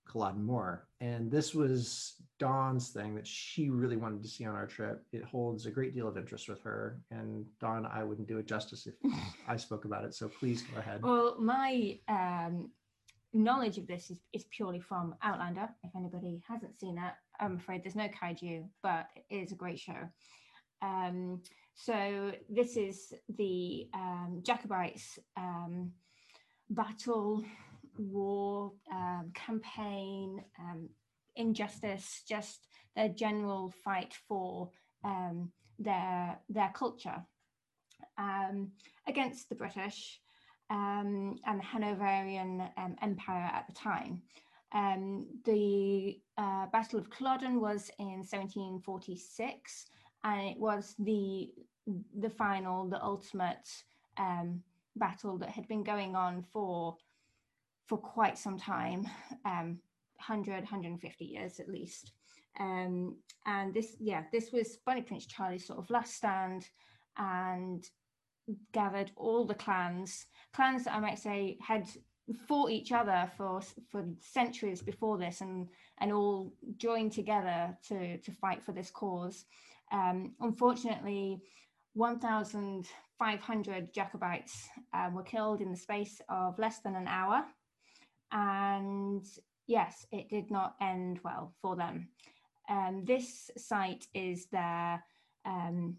[0.05, 0.87] Culloden Moor.
[0.99, 5.05] And this was Dawn's thing that she really wanted to see on our trip.
[5.11, 6.99] It holds a great deal of interest with her.
[7.11, 8.95] And Dawn, I wouldn't do it justice if
[9.47, 10.13] I spoke about it.
[10.13, 11.01] So please go ahead.
[11.03, 12.69] Well, my um,
[13.33, 15.69] knowledge of this is, is purely from Outlander.
[15.83, 19.79] If anybody hasn't seen that, I'm afraid there's no kaiju, but it is a great
[19.79, 20.09] show.
[20.81, 21.41] Um,
[21.75, 25.91] so this is the um, Jacobites um,
[26.69, 27.43] battle,
[27.97, 30.89] war, um, campaign, um,
[31.35, 34.69] injustice, just their general fight for
[35.03, 37.23] um, their their culture
[39.07, 40.21] against the British
[40.69, 44.21] um, and the Hanoverian um, Empire at the time.
[44.73, 49.85] Um, the uh, Battle of Culloden was in 1746,
[50.23, 51.51] and it was the
[52.17, 53.69] the final, the ultimate
[54.17, 54.61] um,
[54.95, 56.95] battle that had been going on for
[57.85, 59.05] for quite some time,
[59.45, 59.77] um,
[60.15, 62.13] 100, 150 years at least.
[62.59, 66.69] Um, and this, yeah, this was Bonnie Prince Charlie's sort of last stand,
[67.17, 67.83] and
[68.71, 71.87] gathered all the clans, clans that I might say had
[72.47, 73.61] fought each other for
[73.91, 75.67] for centuries before this and
[75.99, 79.45] and all joined together to to fight for this cause.
[79.91, 81.41] Um, unfortunately
[81.95, 87.43] 1500 jacobites uh, were killed in the space of less than an hour.
[88.31, 89.25] And
[89.67, 92.07] yes it did not end well for them.
[92.69, 95.03] Um, this site is their
[95.45, 95.97] um,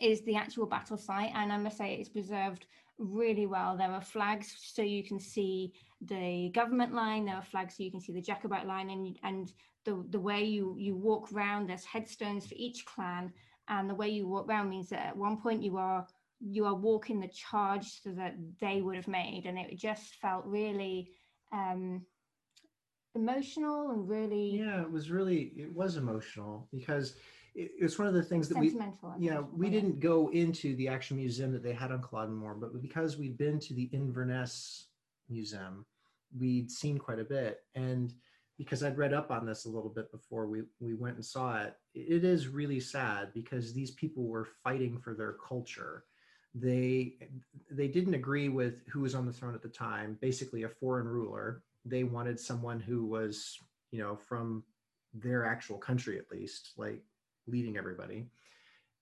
[0.00, 2.66] is the actual battle site and i must say it's preserved
[2.98, 3.76] really well.
[3.76, 7.24] There are flags so you can see the government line.
[7.24, 9.52] There are flags so you can see the Jacobite line, and and
[9.84, 11.68] the the way you you walk around.
[11.68, 13.32] There's headstones for each clan,
[13.68, 16.06] and the way you walk around means that at one point you are
[16.40, 20.44] you are walking the charge so that they would have made, and it just felt
[20.44, 21.10] really.
[21.52, 22.02] Um,
[23.14, 27.14] emotional and really yeah it was really it was emotional because
[27.58, 28.74] it, it's one of the things that we
[29.18, 32.80] yeah we didn't go into the actual museum that they had on Culloden Moor, but
[32.80, 34.86] because we'd been to the Inverness
[35.28, 35.84] Museum,
[36.38, 38.14] we'd seen quite a bit, and
[38.56, 41.60] because I'd read up on this a little bit before we we went and saw
[41.60, 46.04] it, it is really sad because these people were fighting for their culture.
[46.54, 47.16] They
[47.70, 51.08] they didn't agree with who was on the throne at the time, basically a foreign
[51.08, 51.62] ruler.
[51.84, 53.58] They wanted someone who was,
[53.90, 54.62] you know, from
[55.14, 57.02] their actual country at least, like
[57.48, 58.26] leading everybody.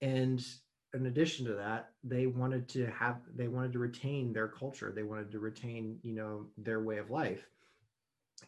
[0.02, 0.44] And
[0.94, 4.92] in addition to that, they wanted to have they wanted to retain their culture.
[4.94, 7.46] They wanted to retain, you know, their way of life.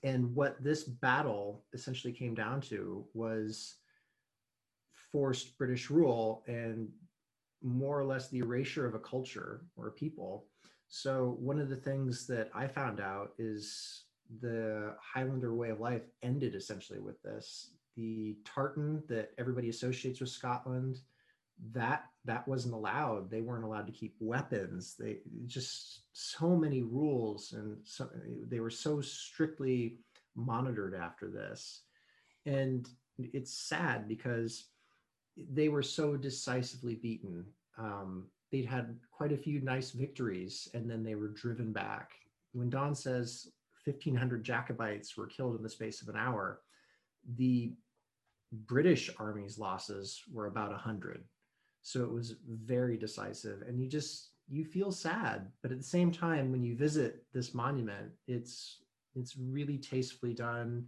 [0.03, 3.77] And what this battle essentially came down to was
[5.13, 6.89] forced British rule and
[7.63, 10.47] more or less the erasure of a culture or a people.
[10.89, 14.05] So one of the things that I found out is
[14.41, 20.31] the Highlander way of life ended essentially with this the tartan that everybody associates with
[20.31, 21.01] Scotland,
[21.73, 23.29] that that wasn't allowed.
[23.29, 24.95] They weren't allowed to keep weapons.
[24.99, 28.09] They just so many rules, and so
[28.47, 29.99] they were so strictly
[30.37, 31.83] monitored after this.
[32.47, 34.67] And it's sad because
[35.37, 37.45] they were so decisively beaten.
[37.77, 42.13] Um, they'd had quite a few nice victories, and then they were driven back.
[42.53, 43.49] When Dawn says
[43.85, 46.61] 1,500 Jacobites were killed in the space of an hour,
[47.37, 47.73] the
[48.53, 51.25] British Army's losses were about 100.
[51.83, 53.63] So it was very decisive.
[53.63, 55.49] And you just, you feel sad.
[55.63, 58.79] But at the same time, when you visit this monument, it's,
[59.15, 60.87] it's really tastefully done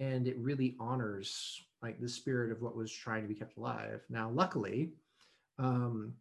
[0.00, 4.02] and it really honors like the spirit of what was trying to be kept alive.
[4.08, 4.92] Now, luckily,
[5.58, 6.12] um,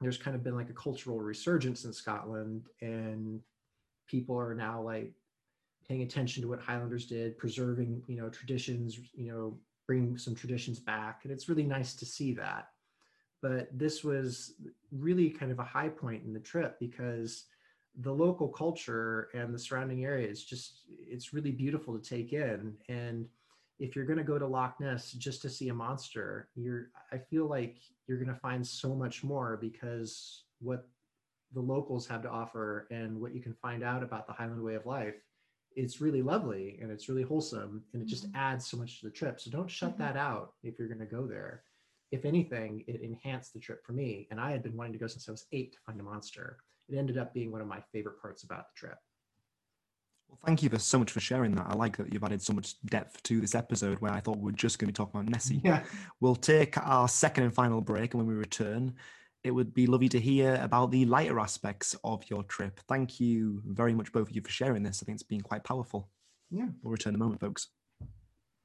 [0.00, 3.40] there's kind of been like a cultural resurgence in Scotland, and
[4.08, 5.12] people are now like
[5.86, 9.58] paying attention to what Highlanders did, preserving you know traditions, you know
[9.90, 11.22] bring some traditions back.
[11.24, 12.68] And it's really nice to see that.
[13.42, 14.52] But this was
[14.92, 17.46] really kind of a high point in the trip because
[17.98, 22.76] the local culture and the surrounding area is just, it's really beautiful to take in.
[22.88, 23.26] And
[23.80, 27.18] if you're going to go to Loch Ness just to see a monster, you're, I
[27.18, 30.86] feel like you're going to find so much more because what
[31.52, 34.76] the locals have to offer and what you can find out about the Highland way
[34.76, 35.16] of life
[35.76, 38.36] it's really lovely and it's really wholesome and it just mm-hmm.
[38.36, 39.40] adds so much to the trip.
[39.40, 40.02] So don't shut mm-hmm.
[40.02, 41.62] that out if you're going to go there.
[42.10, 44.26] If anything, it enhanced the trip for me.
[44.30, 46.58] And I had been wanting to go since I was eight to find a monster.
[46.88, 48.98] It ended up being one of my favorite parts about the trip.
[50.28, 51.66] Well, thank you for so much for sharing that.
[51.68, 54.50] I like that you've added so much depth to this episode where I thought we
[54.50, 55.60] are just going to be talking about Nessie.
[55.64, 55.82] Yeah.
[56.20, 58.94] We'll take our second and final break, and when we return,
[59.42, 62.80] it would be lovely to hear about the lighter aspects of your trip.
[62.88, 65.02] Thank you very much, both of you, for sharing this.
[65.02, 66.10] I think it's been quite powerful.
[66.50, 66.66] Yeah.
[66.82, 67.68] We'll return in a moment, folks.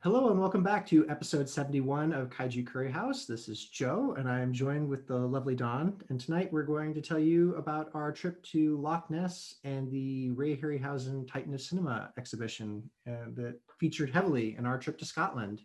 [0.04, 3.26] Hello, and welcome back to episode 71 of Kaiju Curry House.
[3.26, 5.96] This is Joe, and I am joined with the lovely Dawn.
[6.10, 10.30] And tonight we're going to tell you about our trip to Loch Ness and the
[10.32, 15.62] Ray Harryhausen Titan of Cinema exhibition uh, that featured heavily in our trip to Scotland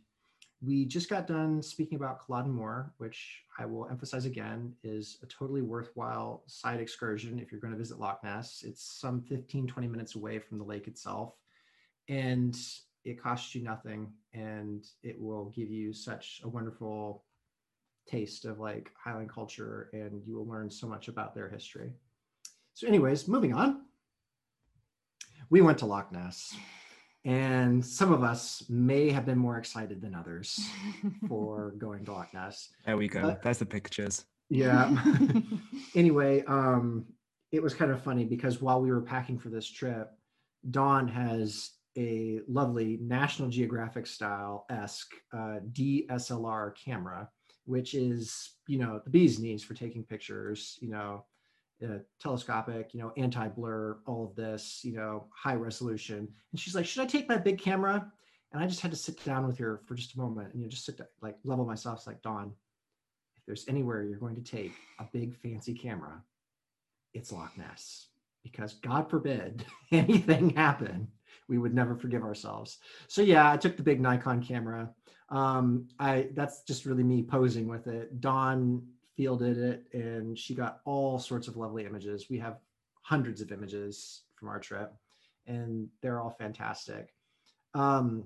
[0.62, 5.26] we just got done speaking about Culloden Moor, which I will emphasize again is a
[5.26, 8.62] totally worthwhile side excursion if you're going to visit Loch Ness.
[8.66, 11.34] It's some 15, 20 minutes away from the lake itself.
[12.08, 12.56] And
[13.04, 17.24] it costs you nothing and it will give you such a wonderful
[18.06, 21.92] taste of like Highland culture and you will learn so much about their history.
[22.74, 23.82] So, anyways, moving on.
[25.48, 26.54] We went to Loch Ness.
[27.24, 30.58] And some of us may have been more excited than others
[31.28, 32.70] for going to Loch Ness.
[32.86, 33.22] There we go.
[33.22, 34.24] But, There's the pictures.
[34.48, 34.96] Yeah.
[35.94, 37.04] anyway, um,
[37.52, 40.10] it was kind of funny because while we were packing for this trip,
[40.70, 47.28] Dawn has a lovely National Geographic style esque uh, DSLR camera,
[47.64, 51.24] which is, you know, the bee's knees for taking pictures, you know,
[51.84, 56.28] uh, telescopic, you know, anti-blur, all of this, you know, high resolution.
[56.52, 58.10] And she's like, should I take my big camera?
[58.52, 60.66] And I just had to sit down with her for just a moment and you
[60.66, 61.98] know, just sit down, like level myself.
[61.98, 62.52] It's like, Dawn,
[63.36, 66.22] if there's anywhere you're going to take a big fancy camera,
[67.14, 68.08] it's Loch Ness.
[68.42, 71.08] Because God forbid anything happen,
[71.48, 72.78] we would never forgive ourselves.
[73.08, 74.90] So yeah, I took the big Nikon camera.
[75.28, 78.20] Um, I that's just really me posing with it.
[78.20, 78.82] Dawn
[79.20, 82.30] fielded it and she got all sorts of lovely images.
[82.30, 82.56] We have
[83.02, 84.94] hundreds of images from our trip
[85.46, 87.12] and they're all fantastic.
[87.74, 88.24] Um,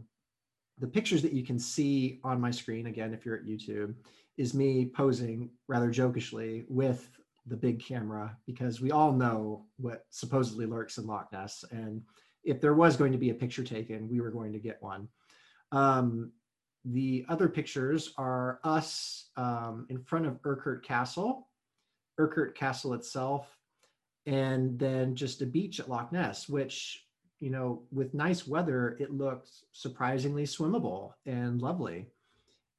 [0.78, 3.96] the pictures that you can see on my screen, again, if you're at YouTube,
[4.36, 7.10] is me posing rather jokishly with
[7.44, 11.64] the big camera because we all know what supposedly lurks in Loch Ness.
[11.72, 12.02] And
[12.44, 15.08] if there was going to be a picture taken, we were going to get one.
[15.72, 16.30] Um,
[16.84, 21.48] the other pictures are us um, in front of Urquhart Castle,
[22.18, 23.56] Urquhart Castle itself,
[24.26, 27.06] and then just a beach at Loch Ness, which,
[27.40, 32.06] you know, with nice weather, it looks surprisingly swimmable and lovely.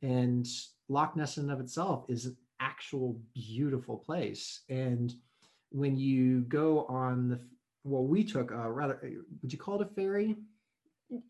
[0.01, 0.47] And
[0.87, 4.61] Loch Ness in and of itself is an actual beautiful place.
[4.69, 5.13] And
[5.71, 7.39] when you go on the,
[7.83, 8.99] well, we took a rather,
[9.41, 10.35] would you call it a ferry?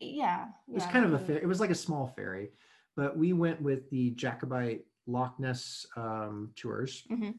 [0.00, 0.48] Yeah.
[0.68, 2.50] It was kind of a fair, it was like a small ferry,
[2.96, 7.04] but we went with the Jacobite Loch Ness um, tours.
[7.10, 7.34] Mhm.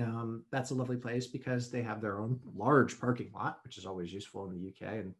[0.00, 3.86] Um, that's a lovely place because they have their own large parking lot, which is
[3.86, 5.00] always useful in the UK.
[5.00, 5.14] And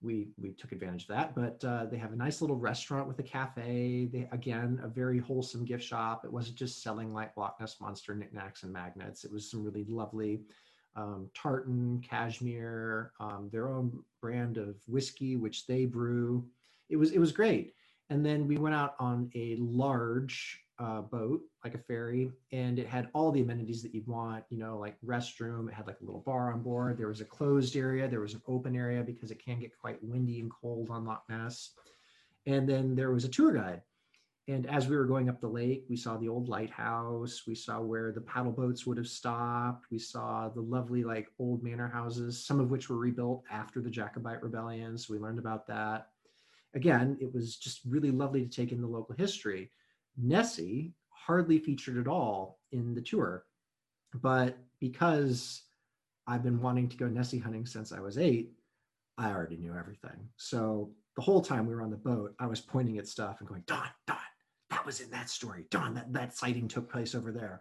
[0.00, 1.34] we we took advantage of that.
[1.34, 4.08] But uh, they have a nice little restaurant with a cafe.
[4.12, 6.24] They again a very wholesome gift shop.
[6.24, 9.24] It wasn't just selling like Loch Ness monster knickknacks and magnets.
[9.24, 10.42] It was some really lovely
[10.98, 16.44] um, tartan, cashmere, um, their own brand of whiskey, which they brew.
[16.88, 17.74] It was it was great.
[18.10, 22.86] And then we went out on a large uh, boat, like a ferry, and it
[22.86, 24.44] had all the amenities that you'd want.
[24.50, 25.68] You know, like restroom.
[25.68, 26.98] It had like a little bar on board.
[26.98, 28.08] There was a closed area.
[28.08, 31.22] There was an open area because it can get quite windy and cold on Loch
[31.28, 31.70] Ness.
[32.46, 33.82] And then there was a tour guide.
[34.48, 37.42] And as we were going up the lake, we saw the old lighthouse.
[37.46, 39.86] We saw where the paddle boats would have stopped.
[39.90, 43.90] We saw the lovely, like, old manor houses, some of which were rebuilt after the
[43.90, 44.96] Jacobite rebellion.
[44.96, 46.08] So we learned about that.
[46.74, 49.70] Again, it was just really lovely to take in the local history.
[50.16, 53.44] Nessie hardly featured at all in the tour,
[54.14, 55.62] but because
[56.26, 58.52] I've been wanting to go Nessie hunting since I was eight,
[59.18, 60.28] I already knew everything.
[60.36, 63.48] So the whole time we were on the boat, I was pointing at stuff and
[63.48, 64.16] going, Dawn, Dawn,
[64.88, 65.66] was in that story.
[65.70, 67.60] Dawn, that, that sighting took place over there.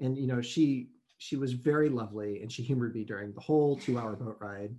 [0.00, 3.74] And you know, she she was very lovely and she humored me during the whole
[3.74, 4.76] two hour boat ride.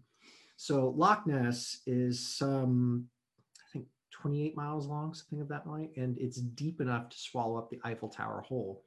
[0.56, 3.08] So Loch Ness is some,
[3.68, 7.58] I think 28 miles long, something of that like, and it's deep enough to swallow
[7.58, 8.84] up the Eiffel Tower whole.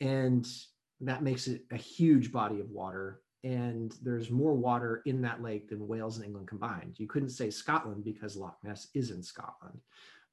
[0.00, 0.46] And
[1.00, 5.68] that makes it a huge body of water and there's more water in that lake
[5.68, 6.94] than Wales and England combined.
[6.98, 9.80] You couldn't say Scotland because Loch Ness is in Scotland,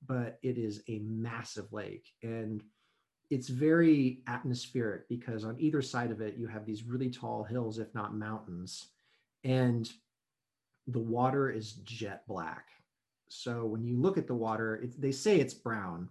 [0.05, 2.63] but it is a massive lake and
[3.29, 7.77] it's very atmospheric because on either side of it you have these really tall hills
[7.77, 8.88] if not mountains
[9.43, 9.91] and
[10.88, 12.67] the water is jet black.
[13.29, 16.09] So when you look at the water, it, they say it's brown.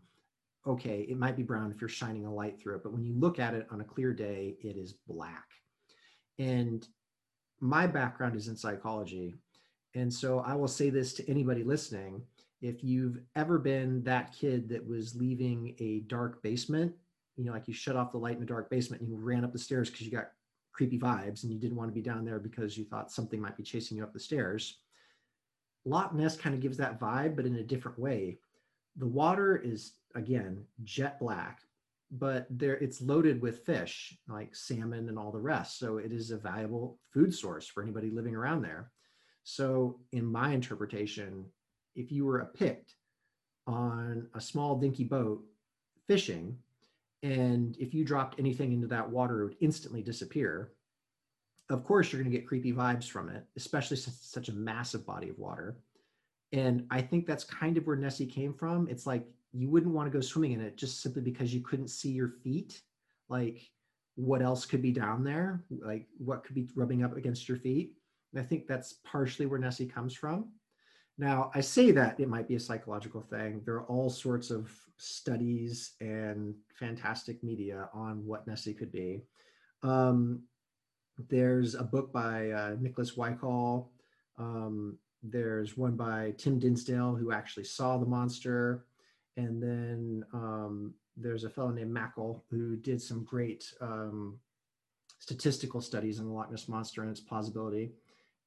[0.67, 3.15] Okay, it might be brown if you're shining a light through it, but when you
[3.15, 5.47] look at it on a clear day, it is black.
[6.39, 6.87] And
[7.61, 9.35] my background is in psychology.
[9.95, 12.23] And so I will say this to anybody listening
[12.61, 16.93] if you've ever been that kid that was leaving a dark basement,
[17.37, 19.45] you know, like you shut off the light in a dark basement and you ran
[19.45, 20.31] up the stairs because you got
[20.73, 23.57] creepy vibes and you didn't want to be down there because you thought something might
[23.57, 24.79] be chasing you up the stairs.
[25.85, 28.39] Loch Ness kind of gives that vibe, but in a different way.
[28.97, 31.61] The water is, again, jet black,
[32.11, 36.31] but there it's loaded with fish like salmon and all the rest so it is
[36.31, 38.91] a valuable food source for anybody living around there
[39.43, 41.45] so in my interpretation
[41.99, 42.95] if you were a pict
[43.67, 45.45] on a small dinky boat
[46.07, 46.57] fishing
[47.23, 50.73] and if you dropped anything into that water it would instantly disappear.
[51.69, 54.55] Of course you're going to get creepy vibes from it especially since it's such a
[54.55, 55.77] massive body of water.
[56.53, 58.89] And i think that's kind of where nessie came from.
[58.89, 61.89] It's like you wouldn't want to go swimming in it just simply because you couldn't
[61.89, 62.81] see your feet.
[63.29, 63.69] Like
[64.15, 65.65] what else could be down there?
[65.71, 67.95] Like what could be rubbing up against your feet?
[68.33, 70.49] And i think that's partially where nessie comes from
[71.19, 73.61] now i say that it might be a psychological thing.
[73.65, 79.23] There are all sorts of studies and fantastic media on what nessie could be.
[79.83, 80.43] Um,
[81.29, 83.87] there's a book by uh, nicholas wyckoff.
[84.39, 88.85] Um, there's one by tim dinsdale who actually saw the monster.
[89.37, 94.39] And then um, there's a fellow named Mackal who did some great um,
[95.19, 97.93] statistical studies on the Loch Ness monster and its plausibility.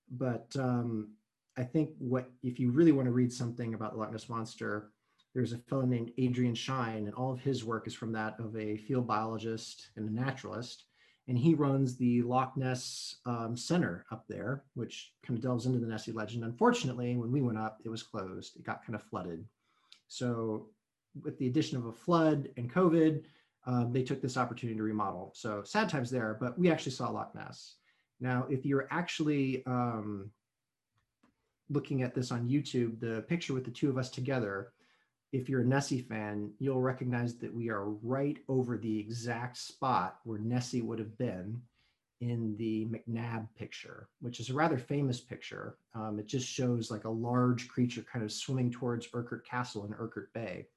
[0.10, 1.14] But um,
[1.58, 4.92] I think what if you really want to read something about the Loch Ness monster,
[5.34, 8.56] there's a fellow named Adrian Shine, and all of his work is from that of
[8.58, 10.86] a field biologist and a naturalist.
[11.28, 15.80] And he runs the Loch Ness um, Center up there, which kind of delves into
[15.80, 16.44] the Nessie legend.
[16.44, 18.58] Unfortunately, when we went up, it was closed.
[18.58, 19.46] It got kind of flooded.
[20.08, 20.68] So,
[21.24, 23.24] with the addition of a flood and COVID,
[23.66, 25.32] um, they took this opportunity to remodel.
[25.36, 27.76] So, sad times there, but we actually saw Loch Ness.
[28.20, 30.32] Now, if you're actually um,
[31.72, 34.74] looking at this on YouTube, the picture with the two of us together,
[35.32, 40.20] if you're a Nessie fan, you'll recognize that we are right over the exact spot
[40.26, 41.62] where Nessie would have been
[42.20, 45.78] in the McNab picture, which is a rather famous picture.
[45.96, 49.94] Um, it just shows like a large creature kind of swimming towards Urquhart Castle in
[49.94, 50.68] Urquhart Bay.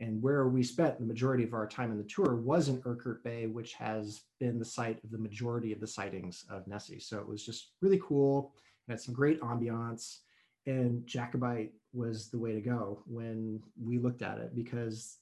[0.00, 3.22] And where we spent the majority of our time in the tour was in Urquhart
[3.22, 6.98] Bay, which has been the site of the majority of the sightings of Nessie.
[6.98, 8.52] So it was just really cool.
[8.88, 10.18] It had some great ambiance
[10.66, 15.18] and Jacobite was the way to go when we looked at it because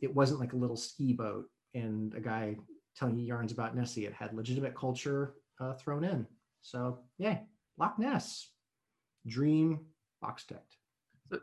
[0.00, 2.56] it wasn't like a little ski boat and a guy
[2.96, 4.06] telling you yarns about Nessie.
[4.06, 6.26] It had legitimate culture uh, thrown in.
[6.62, 7.38] So yeah,
[7.78, 8.50] Loch Ness,
[9.26, 9.80] dream
[10.20, 10.76] box ticked.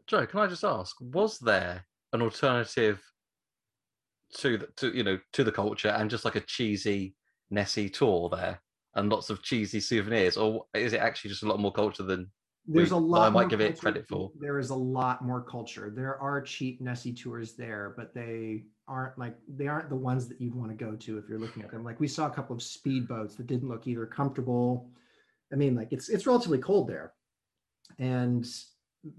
[0.07, 3.01] Joe, can I just ask, was there an alternative
[4.37, 7.15] to the, to you know to the culture and just like a cheesy
[7.49, 8.61] Nessie tour there
[8.95, 12.29] and lots of cheesy souvenirs, or is it actually just a lot more culture than
[12.67, 13.27] there's a lot.
[13.27, 14.31] I might give it credit for.
[14.39, 15.91] There is a lot more culture.
[15.93, 20.39] There are cheap Nessie tours there, but they aren't like they aren't the ones that
[20.39, 21.83] you'd want to go to if you're looking at them.
[21.83, 24.89] Like we saw a couple of speedboats that didn't look either comfortable.
[25.51, 27.13] I mean, like it's it's relatively cold there,
[27.97, 28.45] and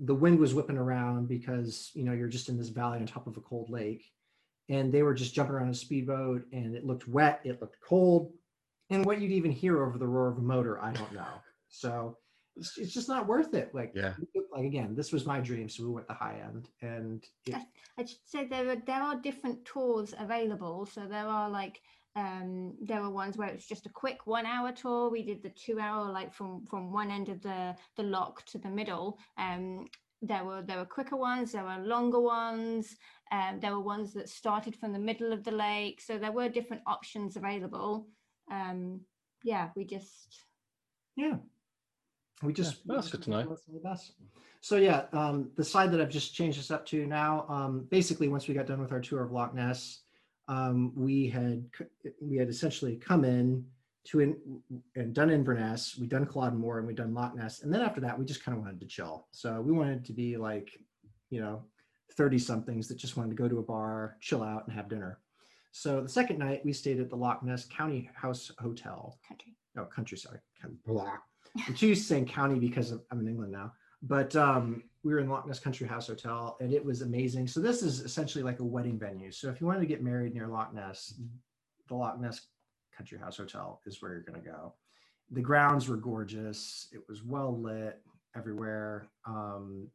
[0.05, 3.27] the wind was whipping around because you know you're just in this valley on top
[3.27, 4.05] of a cold lake,
[4.69, 8.33] and they were just jumping around a speedboat, and it looked wet, it looked cold,
[8.91, 11.27] and what you'd even hear over the roar of a motor, I don't know.
[11.69, 12.19] So
[12.57, 13.75] it's, it's just not worth it.
[13.75, 14.15] Like, Yeah.
[14.53, 17.57] like again, this was my dream, so we went the high end, and it,
[17.99, 20.87] I should say there are there are different tours available.
[20.87, 21.81] So there are like
[22.15, 25.11] um there were ones where it was just a quick one hour tour.
[25.11, 28.59] We did the two hour like from from one end of the the loch to
[28.59, 29.19] the middle.
[29.39, 29.87] Um
[30.21, 32.97] there were there were quicker ones, there were longer ones,
[33.33, 36.01] um, there were ones that started from the middle of the lake.
[36.01, 38.07] So there were different options available.
[38.51, 39.01] Um
[39.43, 40.45] yeah, we just
[41.17, 41.37] yeah,
[42.43, 43.57] we just we that's just good to know.
[43.73, 44.13] the best.
[44.61, 48.29] So yeah, um, the side that I've just changed this up to now, um, basically,
[48.29, 50.03] once we got done with our tour of Loch Ness,
[50.49, 51.65] um, we had
[52.21, 53.65] we had essentially come in
[54.05, 54.37] to in,
[54.97, 58.01] and done Inverness, we done Culloden Moor, and we done Loch Ness, and then after
[58.01, 59.27] that, we just kind of wanted to chill.
[59.31, 60.71] So we wanted to be like,
[61.31, 61.65] you know,
[62.17, 65.19] thirty somethings that just wanted to go to a bar, chill out, and have dinner.
[65.73, 69.55] So the second night, we stayed at the Loch Ness County House Hotel country.
[69.79, 71.17] oh country sorry Coun- blah.
[71.69, 73.73] used to saying county because i'm in england now
[74.03, 77.47] but um, we were in loch ness country house hotel and it was amazing.
[77.47, 79.31] So this is essentially like a wedding venue.
[79.31, 81.15] So if you wanted to get married near loch ness
[81.89, 82.43] the loch ness
[82.97, 84.75] country house hotel is where you're going to go.
[85.31, 86.89] The grounds were gorgeous.
[86.93, 88.01] It was well lit
[88.37, 89.09] everywhere.
[89.25, 89.89] Um,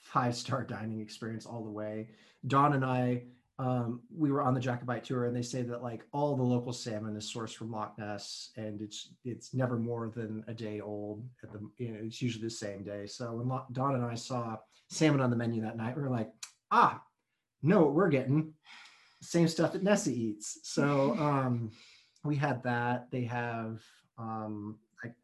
[0.00, 2.08] five star dining experience all the way.
[2.46, 3.22] Dawn and i
[3.58, 6.72] um, we were on the Jacobite tour, and they say that like all the local
[6.72, 11.24] salmon is sourced from Loch Ness, and it's it's never more than a day old.
[11.42, 13.06] At the you know, it's usually the same day.
[13.06, 14.56] So when Dawn and I saw
[14.90, 16.30] salmon on the menu that night, we were like,
[16.70, 17.00] ah,
[17.62, 18.52] know what we're getting?
[19.22, 20.58] Same stuff that Nessie eats.
[20.64, 21.70] So um,
[22.24, 23.10] we had that.
[23.10, 23.82] They have
[24.18, 25.14] um, like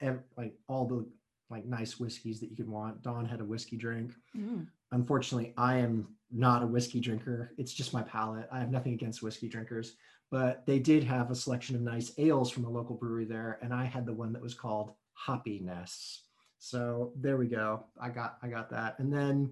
[0.00, 1.06] ev- like all the
[1.50, 3.02] like nice whiskeys that you can want.
[3.02, 4.66] Dawn had a whiskey drink Mm.
[4.92, 7.52] Unfortunately i am not a whiskey drinker.
[7.58, 8.48] It's just my palate.
[8.52, 9.96] I have nothing against whiskey drinkers
[10.30, 13.74] but they did have a selection of nice ales from a local brewery there and
[13.74, 14.92] i had the one that was called
[15.26, 16.20] hoppiness.
[16.58, 17.84] So there we go.
[18.00, 18.98] I got i got that.
[18.98, 19.50] And then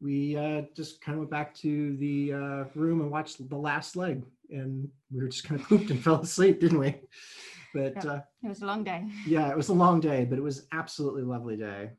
[0.00, 3.96] we uh, just kind of went back to the uh, room and watched the last
[3.96, 6.94] leg and we were just kind of pooped and fell asleep didn't we?
[7.74, 9.04] But uh, It was a long day.
[9.26, 11.90] yeah, it was a long day, but it was absolutely lovely day.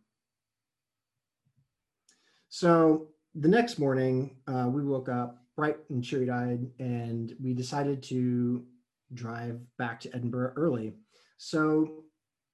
[2.49, 8.01] So the next morning, uh, we woke up bright and cheery eyed, and we decided
[8.03, 8.65] to
[9.13, 10.93] drive back to Edinburgh early.
[11.37, 12.03] So,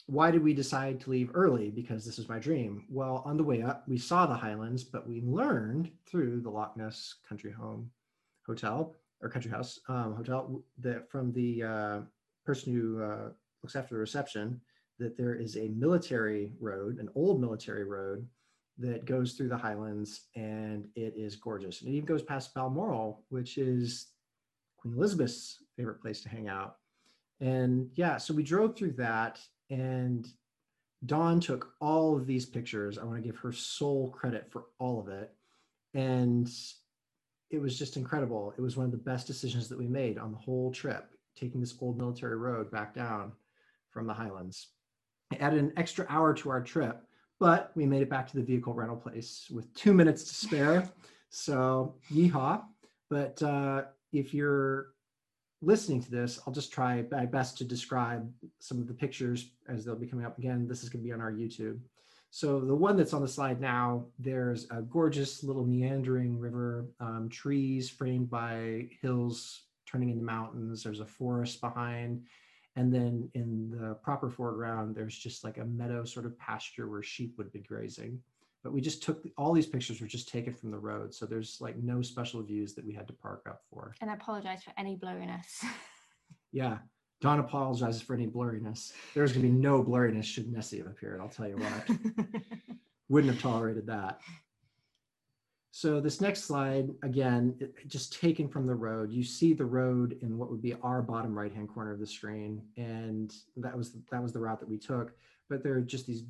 [0.07, 1.71] why did we decide to leave early?
[1.71, 2.85] Because this is my dream.
[2.89, 6.77] Well, on the way up, we saw the Highlands, but we learned through the Loch
[6.77, 7.89] Ness Country Home
[8.45, 11.99] Hotel or Country House um, Hotel that from the uh,
[12.45, 13.29] person who uh,
[13.63, 14.61] looks after the reception
[14.99, 18.27] that there is a military road, an old military road
[18.77, 21.81] that goes through the Highlands and it is gorgeous.
[21.81, 24.07] And it even goes past Balmoral, which is
[24.77, 26.77] Queen Elizabeth's favorite place to hang out.
[27.39, 30.27] And yeah, so we drove through that, and
[31.05, 32.97] Dawn took all of these pictures.
[32.97, 35.33] I want to give her sole credit for all of it.
[35.93, 36.49] And
[37.49, 38.53] it was just incredible.
[38.57, 41.61] It was one of the best decisions that we made on the whole trip, taking
[41.61, 43.33] this old military road back down
[43.91, 44.69] from the Highlands.
[45.31, 47.01] It added an extra hour to our trip,
[47.39, 50.89] but we made it back to the vehicle rental place with two minutes to spare.
[51.29, 52.63] So, yeehaw.
[53.09, 53.83] But uh,
[54.13, 54.87] if you're
[55.61, 59.83] listening to this, I'll just try my best to describe some of the pictures as
[59.83, 60.67] they'll be coming up again.
[60.67, 61.79] This is going to be on our YouTube.
[62.29, 67.29] So the one that's on the slide now, there's a gorgeous little meandering river, um,
[67.29, 70.83] trees framed by hills turning into mountains.
[70.83, 72.25] There's a forest behind.
[72.75, 77.01] And then in the proper foreground, there's just like a meadow sort of pasture where
[77.01, 78.19] sheep would be grazing.
[78.63, 81.13] But we just took all these pictures were just taken from the road.
[81.13, 83.93] So there's like no special views that we had to park up for.
[84.01, 85.63] And I apologize for any blurriness.
[86.51, 86.77] Yeah.
[87.21, 88.93] Dawn apologizes for any blurriness.
[89.13, 91.19] There's going to be no blurriness should Nessie have appeared.
[91.19, 91.89] I'll tell you what.
[93.09, 94.21] Wouldn't have tolerated that.
[95.77, 97.53] So this next slide, again,
[97.85, 99.11] just taken from the road.
[99.11, 102.61] You see the road in what would be our bottom right-hand corner of the screen,
[102.77, 105.11] and that was that was the route that we took.
[105.49, 106.23] But there are just these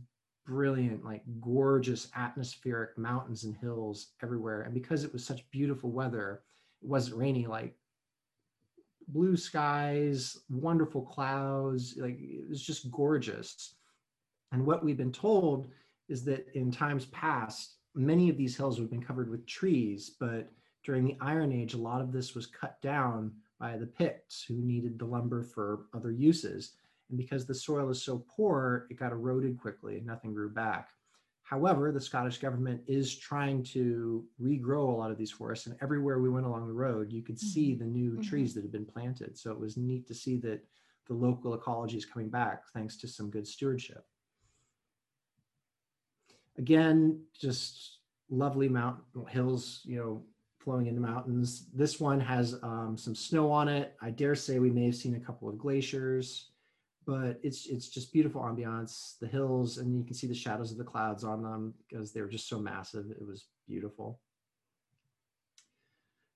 [0.48, 4.64] brilliant, like gorgeous atmospheric mountains and hills everywhere.
[4.64, 6.42] And because it was such beautiful weather,
[6.82, 7.76] it wasn't rainy like
[9.10, 11.98] blue skies, wonderful clouds.
[11.98, 13.76] Like it was just gorgeous.
[14.52, 15.68] And what we've been told
[16.10, 20.12] is that in times past, many of these hills would have been covered with trees,
[20.20, 20.52] but
[20.84, 24.56] during the Iron Age, a lot of this was cut down by the Picts who
[24.56, 26.74] needed the lumber for other uses.
[27.10, 30.90] And because the soil is so poor, it got eroded quickly and nothing grew back.
[31.44, 36.20] However, the Scottish government is trying to regrow a lot of these forests, and everywhere
[36.20, 38.24] we went along the road, you could see the new Mhm.
[38.24, 39.38] trees that had been planted.
[39.38, 40.68] So it was neat to see that
[41.06, 44.08] the local ecology is coming back thanks to some good stewardship.
[46.58, 48.00] Again, just
[48.30, 50.24] lovely mountain hills, you know,
[50.60, 51.68] flowing into mountains.
[51.74, 53.96] This one has um, some snow on it.
[54.02, 56.50] I dare say we may have seen a couple of glaciers
[57.06, 60.78] but it's it's just beautiful ambiance the hills and you can see the shadows of
[60.78, 64.20] the clouds on them because they were just so massive it was beautiful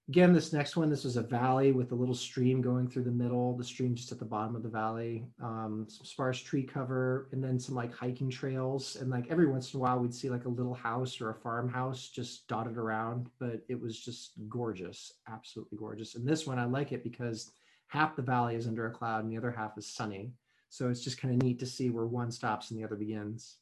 [0.10, 3.12] again this next one this was a valley with a little stream going through the
[3.12, 5.24] middle the stream just at the bottom of the valley.
[5.41, 8.97] Um, some sparse tree cover and then some like hiking trails.
[8.99, 11.36] And like every once in a while we'd see like a little house or a
[11.36, 16.16] farmhouse just dotted around but it was just gorgeous absolutely gorgeous.
[16.16, 17.51] And this one i like it because
[17.88, 20.34] half the valley is under a cloud and the other half is sunny.
[20.70, 23.57] So it's just kind of neat to see where one stops and the other begins.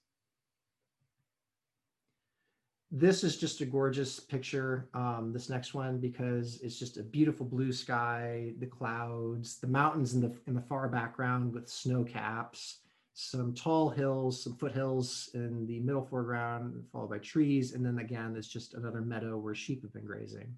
[2.89, 7.45] This is just a gorgeous picture, um, this next one, because it's just a beautiful
[7.45, 12.79] blue sky, the clouds, the mountains in the, in the far background with snow caps,
[13.13, 17.73] some tall hills, some foothills in the middle foreground, followed by trees.
[17.73, 20.55] And then again, it's just another meadow where sheep have been grazing.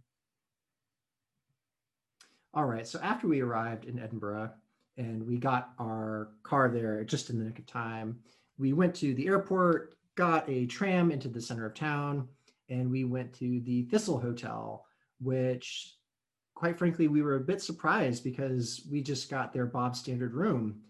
[2.53, 4.51] All right, so after we arrived in Edinburgh,
[4.97, 8.19] and we got our car there just in the nick of time.
[8.57, 12.27] We went to the airport, got a tram into the center of town,
[12.67, 14.85] and we went to the Thistle Hotel,
[15.21, 15.95] which,
[16.55, 20.81] quite frankly, we were a bit surprised because we just got their Bob standard room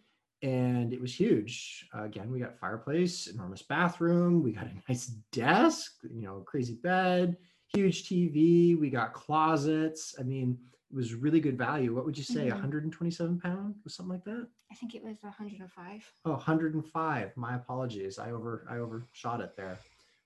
[0.41, 1.87] and it was huge.
[1.95, 6.73] Uh, again, we got fireplace, enormous bathroom, we got a nice desk, you know, crazy
[6.81, 10.15] bed, huge TV, we got closets.
[10.19, 10.57] I mean,
[10.89, 11.93] it was really good value.
[11.93, 12.47] What would you say?
[12.47, 12.53] Mhm.
[12.53, 14.47] 127 pound or something like that?
[14.71, 16.11] I think it was 105.
[16.25, 17.37] Oh, 105.
[17.37, 18.19] My apologies.
[18.19, 19.79] I over I overshot it there.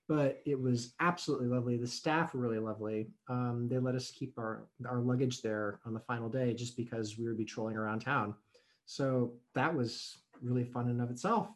[0.08, 1.78] But it was absolutely lovely.
[1.78, 3.08] The staff were really lovely.
[3.30, 7.18] Um, they let us keep our our luggage there on the final day just because
[7.18, 8.36] we would be trolling around town.
[8.86, 11.48] So that was really fun in of itself.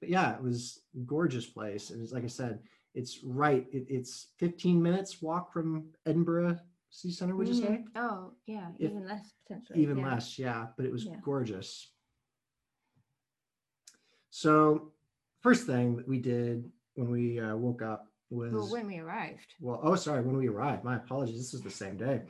[0.00, 1.90] But yeah, it was gorgeous place.
[1.90, 2.60] And it's like I said,
[2.94, 3.66] it's right.
[3.72, 6.58] It, it's 15 minutes walk from Edinburgh
[6.90, 7.66] City Center, would you say?
[7.66, 9.82] Mm, Oh, yeah, If- even less potentially.
[9.82, 10.08] even yeah.
[10.14, 11.16] less yeah but it was Yeah.
[11.22, 11.92] gorgeous
[14.30, 14.92] so
[15.42, 19.54] first thing that we did when we uh, woke up was Well, when we arrived.
[19.60, 22.22] well oh sorry when we arrived my apologies this was the same day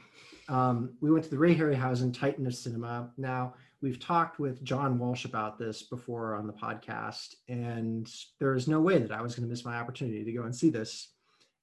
[0.49, 4.99] um, we went to the ray harryhausen titan of cinema now we've talked with john
[4.99, 9.35] walsh about this before on the podcast and there is no way that i was
[9.35, 11.13] going to miss my opportunity to go and see this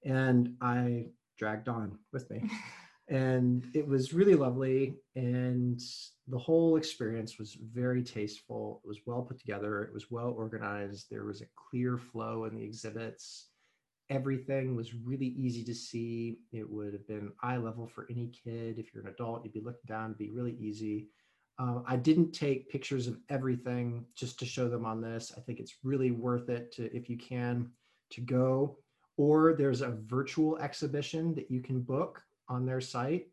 [0.04, 1.06] and i
[1.38, 2.42] dragged on with me
[3.10, 5.82] and it was really lovely and
[6.28, 8.82] the whole experience was very tasteful.
[8.84, 9.84] It was well put together.
[9.84, 11.08] It was well organized.
[11.10, 13.50] There was a clear flow in the exhibits.
[14.10, 16.40] Everything was really easy to see.
[16.54, 18.80] It would have been eye level for any kid.
[18.80, 21.10] If you're an adult you'd be looking down it'd be really easy.
[21.60, 25.32] Uh, I didn't take pictures of everything just to show them on this.
[25.38, 27.70] I think it's really worth it to, if you can,
[28.12, 28.78] to go.
[29.18, 32.24] Or there's a virtual exhibition that you can book
[32.54, 33.28] on their site.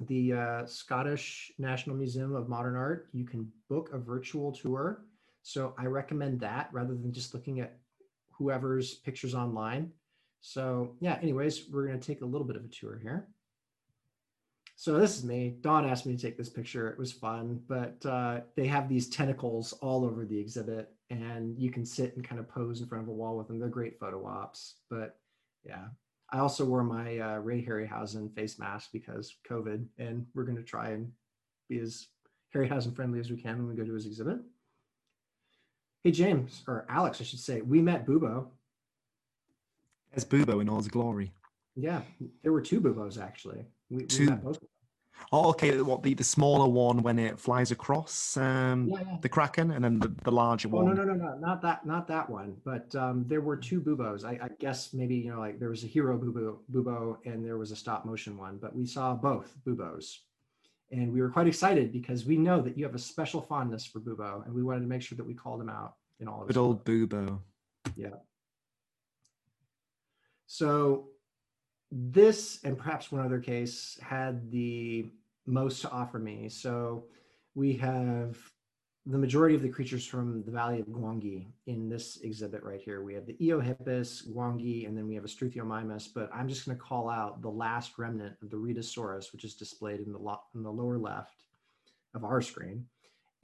[0.00, 5.04] The uh, Scottish National Museum of Modern Art, you can book a virtual tour.
[5.42, 7.78] So I recommend that rather than just looking at
[8.30, 9.90] whoever's pictures online.
[10.40, 13.28] So yeah, anyways, we're gonna take a little bit of a tour here.
[14.78, 15.56] So this is me.
[15.62, 16.90] Dawn asked me to take this picture.
[16.90, 21.70] It was fun, but uh, they have these tentacles all over the exhibit, and you
[21.70, 23.58] can sit and kind of pose in front of a wall with them.
[23.58, 24.74] They're great photo ops.
[24.90, 25.18] But
[25.64, 25.86] yeah,
[26.30, 30.62] I also wore my uh, Ray Harryhausen face mask because COVID, and we're going to
[30.62, 31.12] try and
[31.68, 32.08] be as
[32.54, 34.38] Harryhausen friendly as we can when we go to his exhibit.
[36.02, 38.46] Hey James, or Alex, I should say, we met Bubo.
[40.14, 41.32] As Bubo in all his glory.
[41.74, 42.02] Yeah,
[42.42, 43.64] there were two Bubos actually.
[43.90, 44.26] We, we Two.
[44.26, 44.68] met both of them.
[45.32, 45.80] Oh, okay.
[45.80, 49.16] What the, the smaller one when it flies across um, Yeah, yeah.
[49.20, 50.86] the Kraken, and then the, the larger Oh one.
[50.86, 52.56] no no no no not that not that one.
[52.64, 54.24] But um, there were two Bubos.
[54.24, 57.58] I, I guess maybe you know like there was a hero Bubo Bubo and there
[57.58, 58.58] was a stop motion one.
[58.58, 60.18] But we saw both Bubos,
[60.92, 64.00] and we were quite excited because we know that you have a special fondness for
[64.00, 66.46] Bubo, and we wanted to make sure that we called him out in all of
[66.48, 67.38] Good old photos.
[67.96, 68.10] Yeah.
[70.46, 71.08] So
[71.98, 75.06] this and perhaps one other case had the
[75.46, 76.48] most to offer me.
[76.48, 77.04] So
[77.54, 78.36] we have
[79.06, 83.02] the majority of the creatures from the Valley of Gwangi in this exhibit right here.
[83.02, 86.76] We have the Eohippus, Gwangi, and then we have a Struthiomimus, but I'm just going
[86.76, 90.18] to call out the last remnant of the Rhedosaurus, which is displayed in the,
[90.56, 91.44] in the lower left
[92.14, 92.84] of our screen.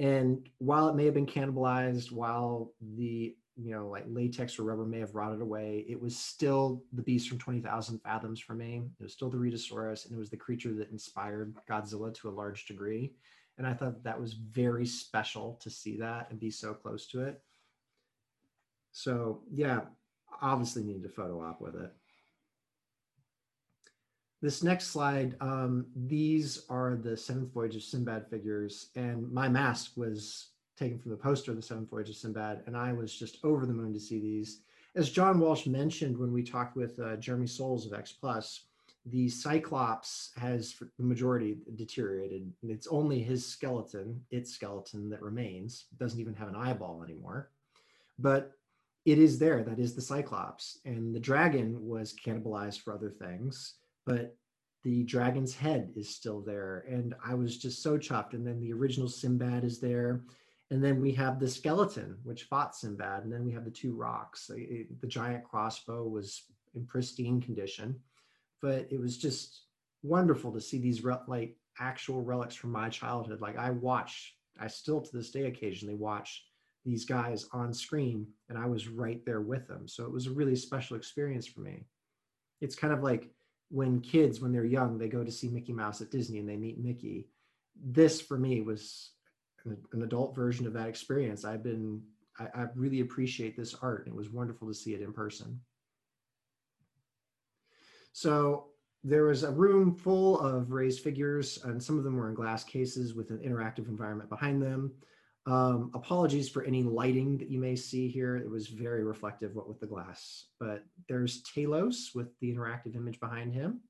[0.00, 4.84] And while it may have been cannibalized, while the you know like latex or rubber
[4.84, 8.82] may have rotted away, it was still the beast from 20,000 fathoms for me.
[8.98, 12.30] It was still the Rhedosaurus, and it was the creature that inspired Godzilla to a
[12.30, 13.12] large degree.
[13.58, 17.22] And I thought that was very special to see that and be so close to
[17.22, 17.40] it.
[18.92, 19.82] So yeah,
[20.40, 21.92] obviously need to photo op with it.
[24.40, 29.92] This next slide, um, these are the Seventh Voyage of Sinbad figures, and my mask
[29.96, 33.38] was taken from the poster of the Seventh Voyage of Sinbad, and I was just
[33.44, 34.60] over the moon to see these.
[34.94, 38.64] As John Walsh mentioned when we talked with uh, Jeremy Souls of X Plus,
[39.06, 42.52] the Cyclops has for the majority deteriorated.
[42.62, 45.86] And it's only his skeleton, its skeleton, that remains.
[45.92, 47.50] It doesn't even have an eyeball anymore,
[48.18, 48.52] but
[49.04, 49.64] it is there.
[49.64, 53.74] That is the Cyclops, and the dragon was cannibalized for other things,
[54.06, 54.36] but
[54.84, 58.34] the dragon's head is still there, and I was just so chuffed.
[58.34, 60.22] And then the original Sinbad is there.
[60.72, 63.24] And then we have the skeleton, which fought Sinbad.
[63.24, 64.46] And then we have the two rocks.
[64.46, 66.44] The giant crossbow was
[66.74, 68.00] in pristine condition,
[68.62, 69.64] but it was just
[70.02, 73.42] wonderful to see these re- like actual relics from my childhood.
[73.42, 76.42] Like I watch, I still to this day occasionally watch
[76.86, 79.86] these guys on screen, and I was right there with them.
[79.86, 81.84] So it was a really special experience for me.
[82.62, 83.28] It's kind of like
[83.68, 86.56] when kids, when they're young, they go to see Mickey Mouse at Disney and they
[86.56, 87.28] meet Mickey.
[87.78, 89.10] This for me was
[89.64, 91.44] an, adult version of that experience.
[91.44, 92.02] I've been,
[92.38, 94.06] I, I really appreciate this art.
[94.06, 95.60] and It was wonderful to see it in person.
[98.12, 98.68] So
[99.04, 102.62] there was a room full of raised figures, and some of them were in glass
[102.62, 104.92] cases with an interactive environment behind them.
[105.44, 108.36] Um, apologies for any lighting that you may see here.
[108.36, 110.46] It was very reflective, what with the glass.
[110.60, 113.80] But there's Talos with the interactive image behind him.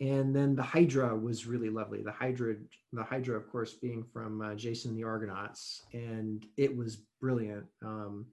[0.00, 2.02] And then the Hydra was really lovely.
[2.02, 2.56] The Hydra,
[2.92, 7.64] the Hydra, of course, being from uh, Jason the Argonauts, and it was brilliant.
[7.82, 8.26] Um,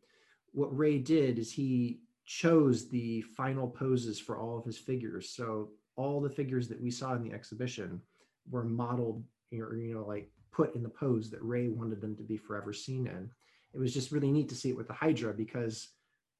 [0.52, 5.30] what Ray did is he chose the final poses for all of his figures.
[5.30, 8.02] So all the figures that we saw in the exhibition
[8.50, 12.24] were modeled, or you know, like put in the pose that Ray wanted them to
[12.24, 13.30] be forever seen in.
[13.74, 15.90] It was just really neat to see it with the Hydra because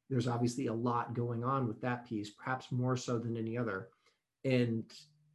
[0.10, 3.90] there's obviously a lot going on with that piece, perhaps more so than any other.
[4.46, 4.84] And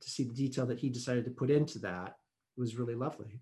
[0.00, 2.16] to see the detail that he decided to put into that
[2.56, 3.40] was really lovely.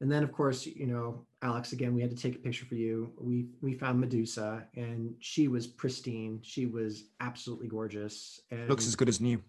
[0.00, 2.74] And then, of course, you know, Alex, again, we had to take a picture for
[2.74, 3.12] you.
[3.18, 6.40] We we found Medusa, and she was pristine.
[6.42, 8.40] She was absolutely gorgeous.
[8.50, 9.40] And Looks as good as new.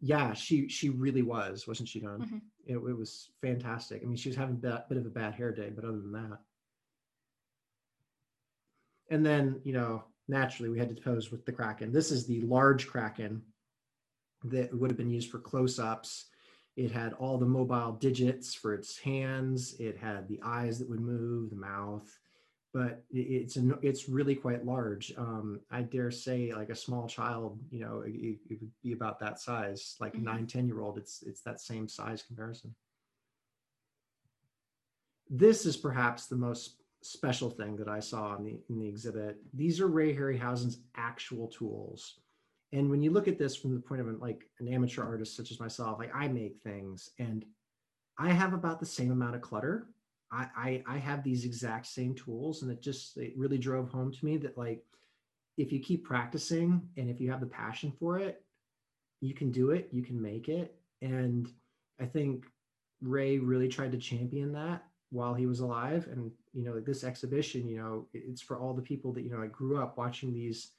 [0.00, 2.22] yeah, she she really was, wasn't she, Dawn?
[2.22, 2.40] Mhm.
[2.66, 4.02] It, it was fantastic.
[4.02, 6.00] I mean, she was having a bit, bit of a bad hair day, but other
[6.00, 6.38] than that.
[9.10, 11.92] And then, you know, naturally, we had to pose with the Kraken.
[11.92, 13.42] This is the large Kraken
[14.44, 16.26] that would have been used for close-ups.
[16.76, 19.74] It had all the mobile digits for its hands.
[19.78, 22.18] It had the eyes that would move, the mouth.
[22.72, 25.12] but it's an, it's really quite large.
[25.18, 28.12] Um, I dare say, like a small child, you know, it,
[28.48, 29.96] it would be about that size.
[29.98, 30.22] Like a Mhm.
[30.22, 32.72] nine, ten year old, it's it's that same size comparison.
[35.28, 39.38] This is perhaps the most special thing that I saw in the in the exhibit.
[39.52, 42.20] These are Ray Harryhausen's actual tools.
[42.72, 45.36] And when you look at this from the point of an, like an amateur artist
[45.36, 47.44] such as myself, like I make things and
[48.18, 49.86] I have about the same amount of clutter.
[50.30, 54.12] I, I I have these exact same tools, and it just it really drove home
[54.12, 54.84] to me that like
[55.56, 58.42] if you keep practicing and if you have the passion for it,
[59.20, 60.76] you can do it, you can make it.
[61.02, 61.50] And
[62.00, 62.44] I think
[63.00, 66.06] Ray really tried to champion that while he was alive.
[66.12, 69.42] And you know, this exhibition, you know, it's for all the people that you know
[69.42, 70.72] I grew up watching these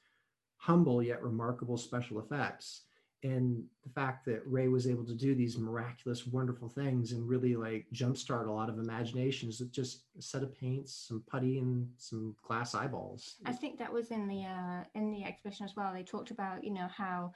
[0.62, 2.82] humble yet remarkable special effects
[3.24, 7.56] and the fact that Ray was able to do these miraculous, wonderful things and really
[7.56, 11.88] like jumpstart a lot of imaginations with just a set of paints, some putty, and
[11.96, 13.36] some glass eyeballs.
[13.44, 15.92] I think that was in the uh, in the exhibition as well.
[15.92, 17.32] They talked about you know how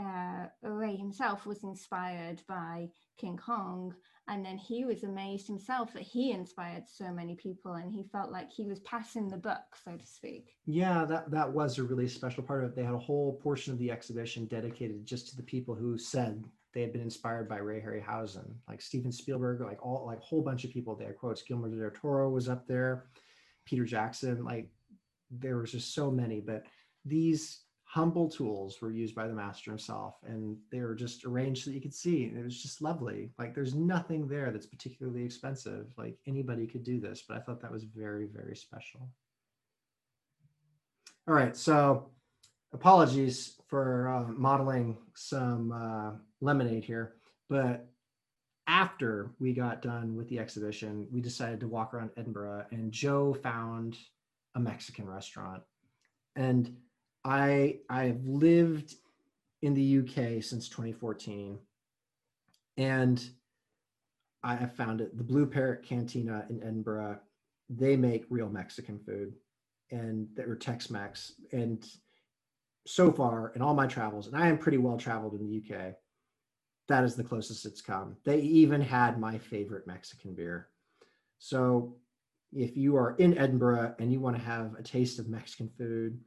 [0.00, 3.94] uh, Ray himself was inspired by King Kong,
[4.28, 8.32] and then he was amazed himself that he inspired so many people, and he felt
[8.32, 10.56] like he was passing the buck, so to speak.
[10.66, 12.76] Yeah, that that was a really special part of it.
[12.76, 16.44] They had a whole portion of the exhibition dedicated just to the people who said
[16.72, 20.42] they had been inspired by Ray Harryhausen, like Steven Spielberg, like all like a whole
[20.42, 20.96] bunch of people.
[20.96, 21.12] there.
[21.12, 21.42] quotes.
[21.42, 23.06] Guillermo del Toro was up there,
[23.66, 24.42] Peter Jackson.
[24.42, 24.70] Like
[25.30, 26.64] there was just so many, but
[27.04, 27.63] these
[27.94, 31.76] humble tools were used by the master himself, and they were just arranged so that
[31.76, 32.24] you could see.
[32.24, 33.30] And it was just lovely.
[33.38, 35.86] Like there's nothing there that's particularly expensive.
[35.96, 39.08] Like anybody could do this, but I thought that was very very special.
[41.28, 42.10] All right, so
[42.72, 47.14] apologies for uh, modeling some uh, lemonade here,
[47.48, 47.86] but
[48.66, 53.34] after we got done with the exhibition, we decided to walk around Edinburgh, and Joe
[53.34, 53.96] found
[54.56, 55.62] a Mexican restaurant,
[56.34, 56.76] and
[57.24, 58.94] I I've lived
[59.62, 61.58] in the UK since 2014,
[62.76, 63.24] and
[64.42, 67.18] I have found it the Blue Parrot Cantina in Edinburgh.
[67.70, 69.32] They make real Mexican food
[69.90, 71.32] and that are Tex-Mex.
[71.52, 71.86] And
[72.86, 75.94] so far in all my travels, and I am pretty well traveled in the UK,
[76.88, 78.16] that is the closest it's come.
[78.24, 80.68] They even had my favorite Mexican beer.
[81.38, 81.96] So
[82.52, 86.20] if you are in Edinburgh and you want to have a taste of Mexican food,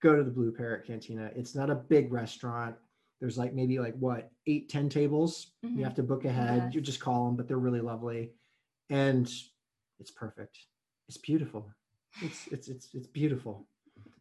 [0.00, 1.30] go to the Blue Parrot Cantina.
[1.36, 2.76] It's not a big restaurant.
[3.20, 5.52] There's like maybe like what eight, ten tables.
[5.62, 5.84] You Mhm.
[5.84, 6.62] have to book ahead.
[6.64, 6.74] Yes.
[6.74, 8.32] You just call them, but they're really lovely,
[8.88, 9.30] and
[9.98, 10.58] it's perfect.
[11.08, 11.72] It's beautiful
[12.22, 13.66] it's it's it's it's beautiful.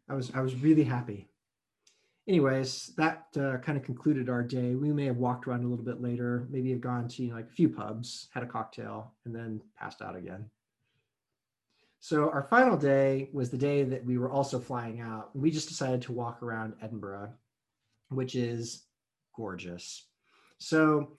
[0.07, 1.27] I was I was really happy.
[2.27, 4.75] Anyways, that uh, kind of concluded our day.
[4.75, 7.35] We may have walked around a little bit later, maybe have gone to you know,
[7.35, 10.49] like a few pubs, had a cocktail, and then passed out again.
[11.99, 15.35] So our final day was the day that we were also flying out.
[15.35, 17.33] We just decided to walk around Edinburgh,
[18.09, 18.85] which is
[19.35, 20.05] gorgeous.
[20.59, 21.17] So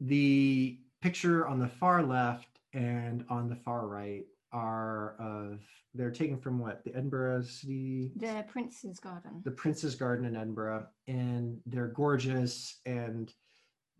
[0.00, 5.60] the picture on the far left and on the far right are of
[5.94, 9.42] they're taken from what the Edinburgh City The Prince's Garden.
[9.44, 12.80] the Prince's Garden in Edinburgh, and they're gorgeous.
[12.86, 13.32] And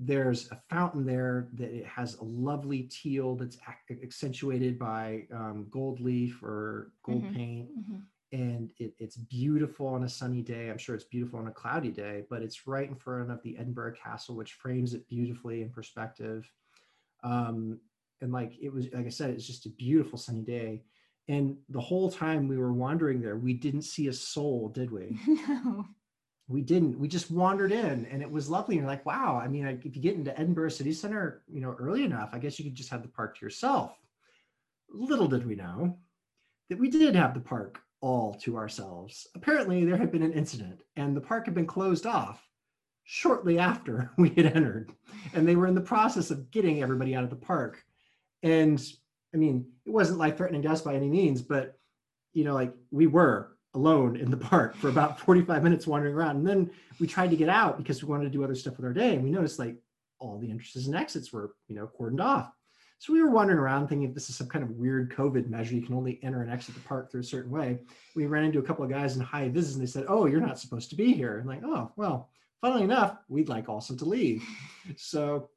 [0.03, 3.59] there's a fountain there that it has a lovely teal that's
[4.03, 7.35] accentuated by um, gold leaf or gold Mhm.
[7.35, 8.03] paint, Mhm.
[8.33, 10.71] and it, it's beautiful on a sunny day.
[10.71, 13.59] I'm sure it's beautiful on a cloudy day, but it's right in front of the
[13.59, 16.51] Edinburgh Castle, which frames it beautifully in perspective.
[17.23, 17.81] Um,
[18.23, 20.85] and like it was, like I said, it's just a beautiful sunny day.
[21.29, 25.19] And the whole time we were wandering there, we didn't see a soul, did we?
[25.27, 25.87] no.
[26.51, 26.99] We didn't.
[26.99, 28.75] We just wandered in, and it was lovely.
[28.75, 29.41] And you're like, wow.
[29.43, 32.59] I mean, if you get into Edinburgh City Center, you know, early enough, I guess
[32.59, 33.97] you could just have the park to yourself.
[34.93, 35.97] Little did we know
[36.69, 39.29] that we did have the park all to ourselves.
[39.37, 42.45] Apparently, there had been an incident, and the park had been closed off
[43.05, 44.91] shortly after we had entered,
[45.35, 47.85] and they were in the process of getting everybody out of the park.
[48.43, 48.85] And
[49.33, 51.79] I mean, it wasn't life threatening to us by any means, but
[52.33, 56.37] you know, like we were alone in the park for about 45 minutes wandering around.
[56.37, 58.87] And then we tried to get out because we wanted to do other stuff with
[58.87, 59.15] our day.
[59.15, 59.77] And we noticed like
[60.19, 62.53] all the entrances and exits were, you know, cordoned off.
[62.99, 65.75] So we were wandering around thinking if this is some kind of weird COVID measure,
[65.75, 67.79] you can only enter and exit the park through a certain way.
[68.15, 70.41] We ran into a couple of guys in high vis and they said, Oh, you're
[70.41, 71.39] not supposed to be here.
[71.39, 72.29] And like, oh, well,
[72.61, 74.43] funnily enough, we'd like also to leave.
[74.97, 75.51] So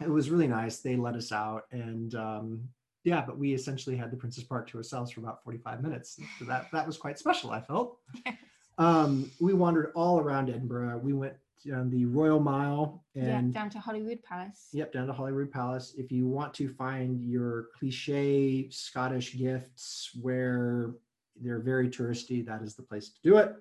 [0.00, 0.78] it was really nice.
[0.78, 2.68] They let us out and um,
[3.08, 6.20] yeah, but we essentially had the Princess Park to ourselves for about 45 minutes.
[6.38, 7.98] So that that was quite special, I felt.
[8.78, 10.98] Um, we wandered all around Edinburgh.
[11.02, 11.34] We went
[11.66, 14.68] down the Royal Mile and yeah, down to Hollywood Palace.
[14.72, 15.94] Yep, down to Holyrood Palace.
[15.98, 20.92] If you want to find your cliche Scottish gifts where
[21.40, 23.56] they're very touristy, that is the place to do it.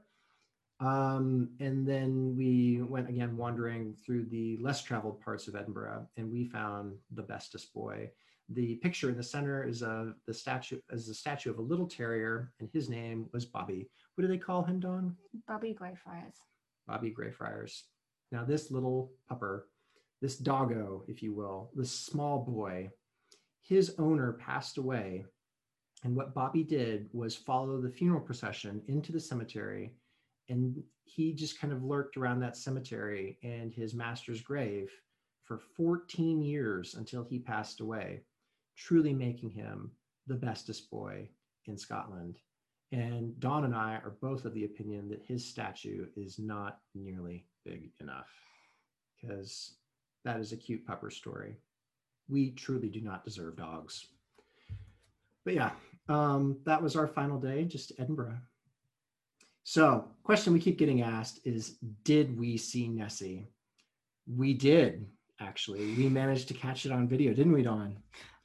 [0.79, 6.31] Um, and then we went again wandering through the less traveled parts of Edinburgh, and
[6.31, 8.11] we found the bestest boy.
[8.49, 11.87] The picture in the center is a the statue is the statue of a little
[11.87, 13.89] terrier, and his name was Bobby.
[14.15, 15.15] What do they call him, Dawn?
[15.47, 16.35] Bobby Greyfriars.
[16.87, 17.83] Bobby Greyfriars.
[18.31, 19.63] Now, this little pupper,
[20.21, 22.89] this doggo, if you will, this small boy,
[23.61, 25.25] his owner passed away.
[26.03, 29.93] And what Bobby did was follow the funeral procession into the cemetery.
[30.49, 34.89] And he just kind of lurked around that cemetery and his master's grave
[35.43, 38.21] for 14 years until he passed away,
[38.77, 39.91] truly making him
[40.27, 41.27] the bestest boy
[41.65, 42.37] in Scotland.
[42.91, 47.45] And Dawn and I are both of the opinion that his statue is not nearly
[47.65, 48.29] big enough
[49.19, 49.75] because
[50.23, 51.57] that is a cute pupper story.
[52.29, 54.05] We truly do not deserve dogs.
[55.43, 55.71] But yeah,
[56.09, 58.37] um, that was our final day, just Edinburgh.
[59.63, 63.49] So, question we keep getting asked is Did we see Nessie?
[64.25, 65.05] We did,
[65.39, 65.93] actually.
[65.95, 67.97] We managed to catch it on video, didn't we, Dawn?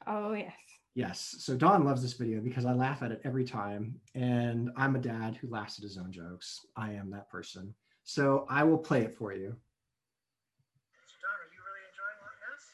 [0.06, 0.52] Oh, yes.
[0.94, 1.36] Yes.
[1.38, 4.00] So Dawn loves this video because I laugh at it every time.
[4.14, 6.66] And I'm a dad who laughs at his own jokes.
[6.76, 7.74] I am that person.
[8.04, 9.54] So I will play it for you.
[11.06, 12.66] So Dawn, are you really enjoying Loch Ness?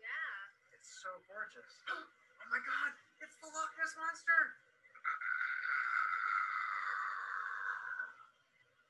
[0.00, 0.72] Yeah.
[0.74, 1.70] It's so gorgeous.
[1.92, 2.02] Oh
[2.50, 4.40] my god, it's the Loch Ness monster!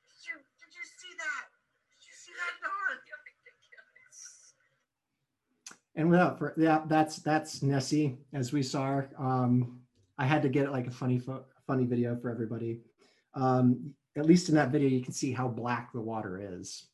[0.07, 1.45] Did you did you see that?
[1.91, 2.95] Did you see that, Dawn?
[3.05, 4.55] You're ridiculous.
[5.95, 9.01] And without for yeah, that's that's Nessie as we saw.
[9.17, 9.79] Um,
[10.17, 11.21] I had to get like a funny
[11.67, 12.79] funny video for everybody.
[13.33, 16.87] Um, at least in that video, you can see how black the water is.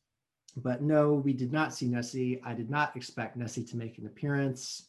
[0.56, 2.40] But no, we did not see Nessie.
[2.44, 4.88] I did not expect Nessie to make an appearance.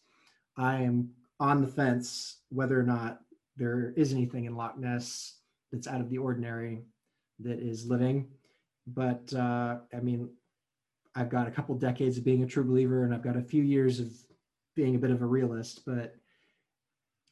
[0.58, 3.22] I am on the fence whether or not
[3.58, 5.36] there is anything in Loch Ness
[5.72, 6.84] that's out of the ordinary
[7.40, 8.28] that is living.
[8.88, 10.30] But uh, I mean,
[11.16, 13.64] I've got a couple decades of being a true believer, and I've got a few
[13.64, 14.12] years of
[14.76, 15.84] being a bit of a realist.
[15.86, 16.16] But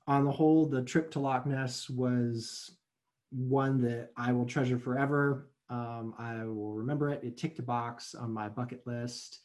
[0.07, 2.78] on the whole, the trip to Loch Ness was
[3.32, 5.49] one that I will treasure forever.
[5.69, 7.23] Um, I will remember it.
[7.23, 9.41] It ticked a box on my bucket list,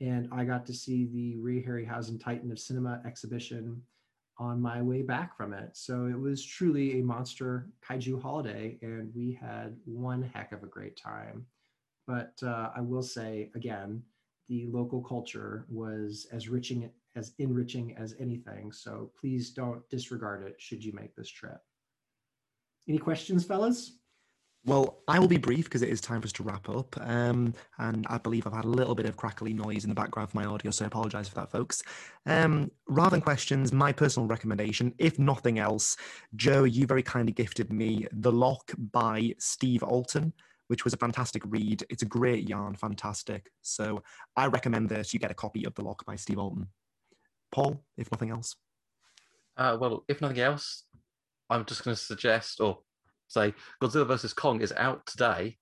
[0.00, 3.82] and I got to see the Ray Harryhausen Titan of Cinema exhibition
[4.38, 5.70] on my way back from it.
[5.74, 10.66] So it was truly a monster kaiju holiday, and we had one heck of a
[10.66, 11.46] great time.
[12.06, 14.02] But uh, I will say again,
[14.48, 18.70] the local culture was as enriching as enriching as anything.
[18.72, 21.58] So please don't disregard it should you make this trip.
[22.88, 23.98] Any questions, fellas?
[24.66, 26.96] Well, I will be brief because it is time for us to wrap up.
[27.00, 30.30] Um, and I believe I've had a little bit of crackly noise in the background
[30.30, 31.84] for my audio, so I apologize for that, folks.
[32.26, 35.96] Um, rather than questions, my personal recommendation, if nothing else,
[36.34, 40.32] Joe, you very kindly gifted me The Loch by Steve Alten,
[40.68, 41.84] which was a fantastic read.
[41.88, 43.50] It's a great yarn, fantastic.
[43.62, 44.02] So
[44.36, 46.68] I recommend that you get a copy of The Loch by Steve Alten.
[47.52, 48.54] Paul, if nothing else.
[49.56, 50.84] Uh, well, if nothing else,
[51.48, 52.78] I'm just going to suggest or
[53.28, 54.32] say Godzilla vs.
[54.32, 55.56] Kong is out today,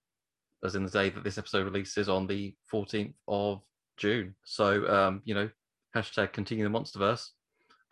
[0.65, 3.63] as in the day that this episode releases on the 14th of
[3.97, 4.35] June.
[4.45, 5.49] So, um, you know,
[5.95, 7.29] hashtag continue the monsterverse.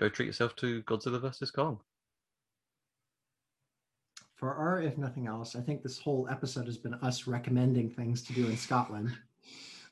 [0.01, 1.51] Go treat yourself to Godzilla vs.
[1.51, 1.79] Kong.
[4.43, 8.23] For our, if nothing else, I think this whole episode has been us recommending things
[8.23, 9.13] to do in Scotland.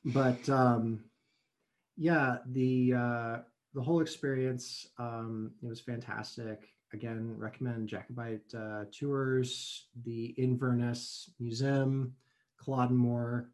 [0.03, 1.05] But um,
[1.95, 3.37] yeah, the uh,
[3.73, 6.67] the whole experience um, it was fantastic.
[6.91, 12.13] Again, recommend Jacobite uh, tours, the Inverness Museum,
[12.61, 13.51] Culloden Moor.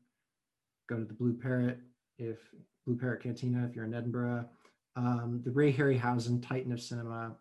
[0.90, 1.78] Go to the Blue Parrot
[2.18, 2.40] if
[2.88, 4.50] Blue Parrot Cantina if you're in Edinburgh.
[4.96, 7.36] Um, the Ray Harryhausen Titan of Cinema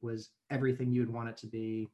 [0.00, 1.90] was everything you'd want it to be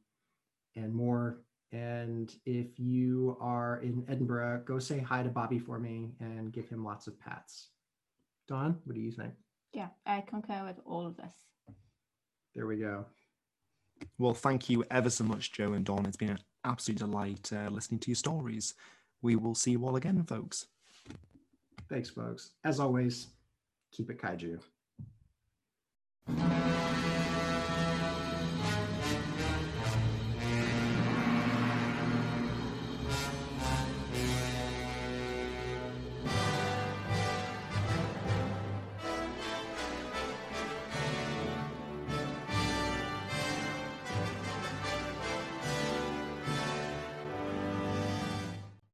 [0.76, 1.42] and more.
[1.72, 6.68] And if you are in Edinburgh, go say hi to Bobby for me and give
[6.68, 7.68] him lots of pats.
[8.48, 9.32] Dawn, what do you think?
[9.72, 11.32] Yeah, I concur with all of this.
[12.54, 13.06] There we go.
[14.18, 16.06] Well, thank you ever so much, Joe and Dawn.
[16.06, 18.74] It's been an absolute delight uh, listening to your stories.
[19.22, 20.66] We will see you all again, folks.
[21.88, 22.50] Thanks, folks.
[22.64, 23.28] As always,
[23.92, 24.60] keep it kaiju.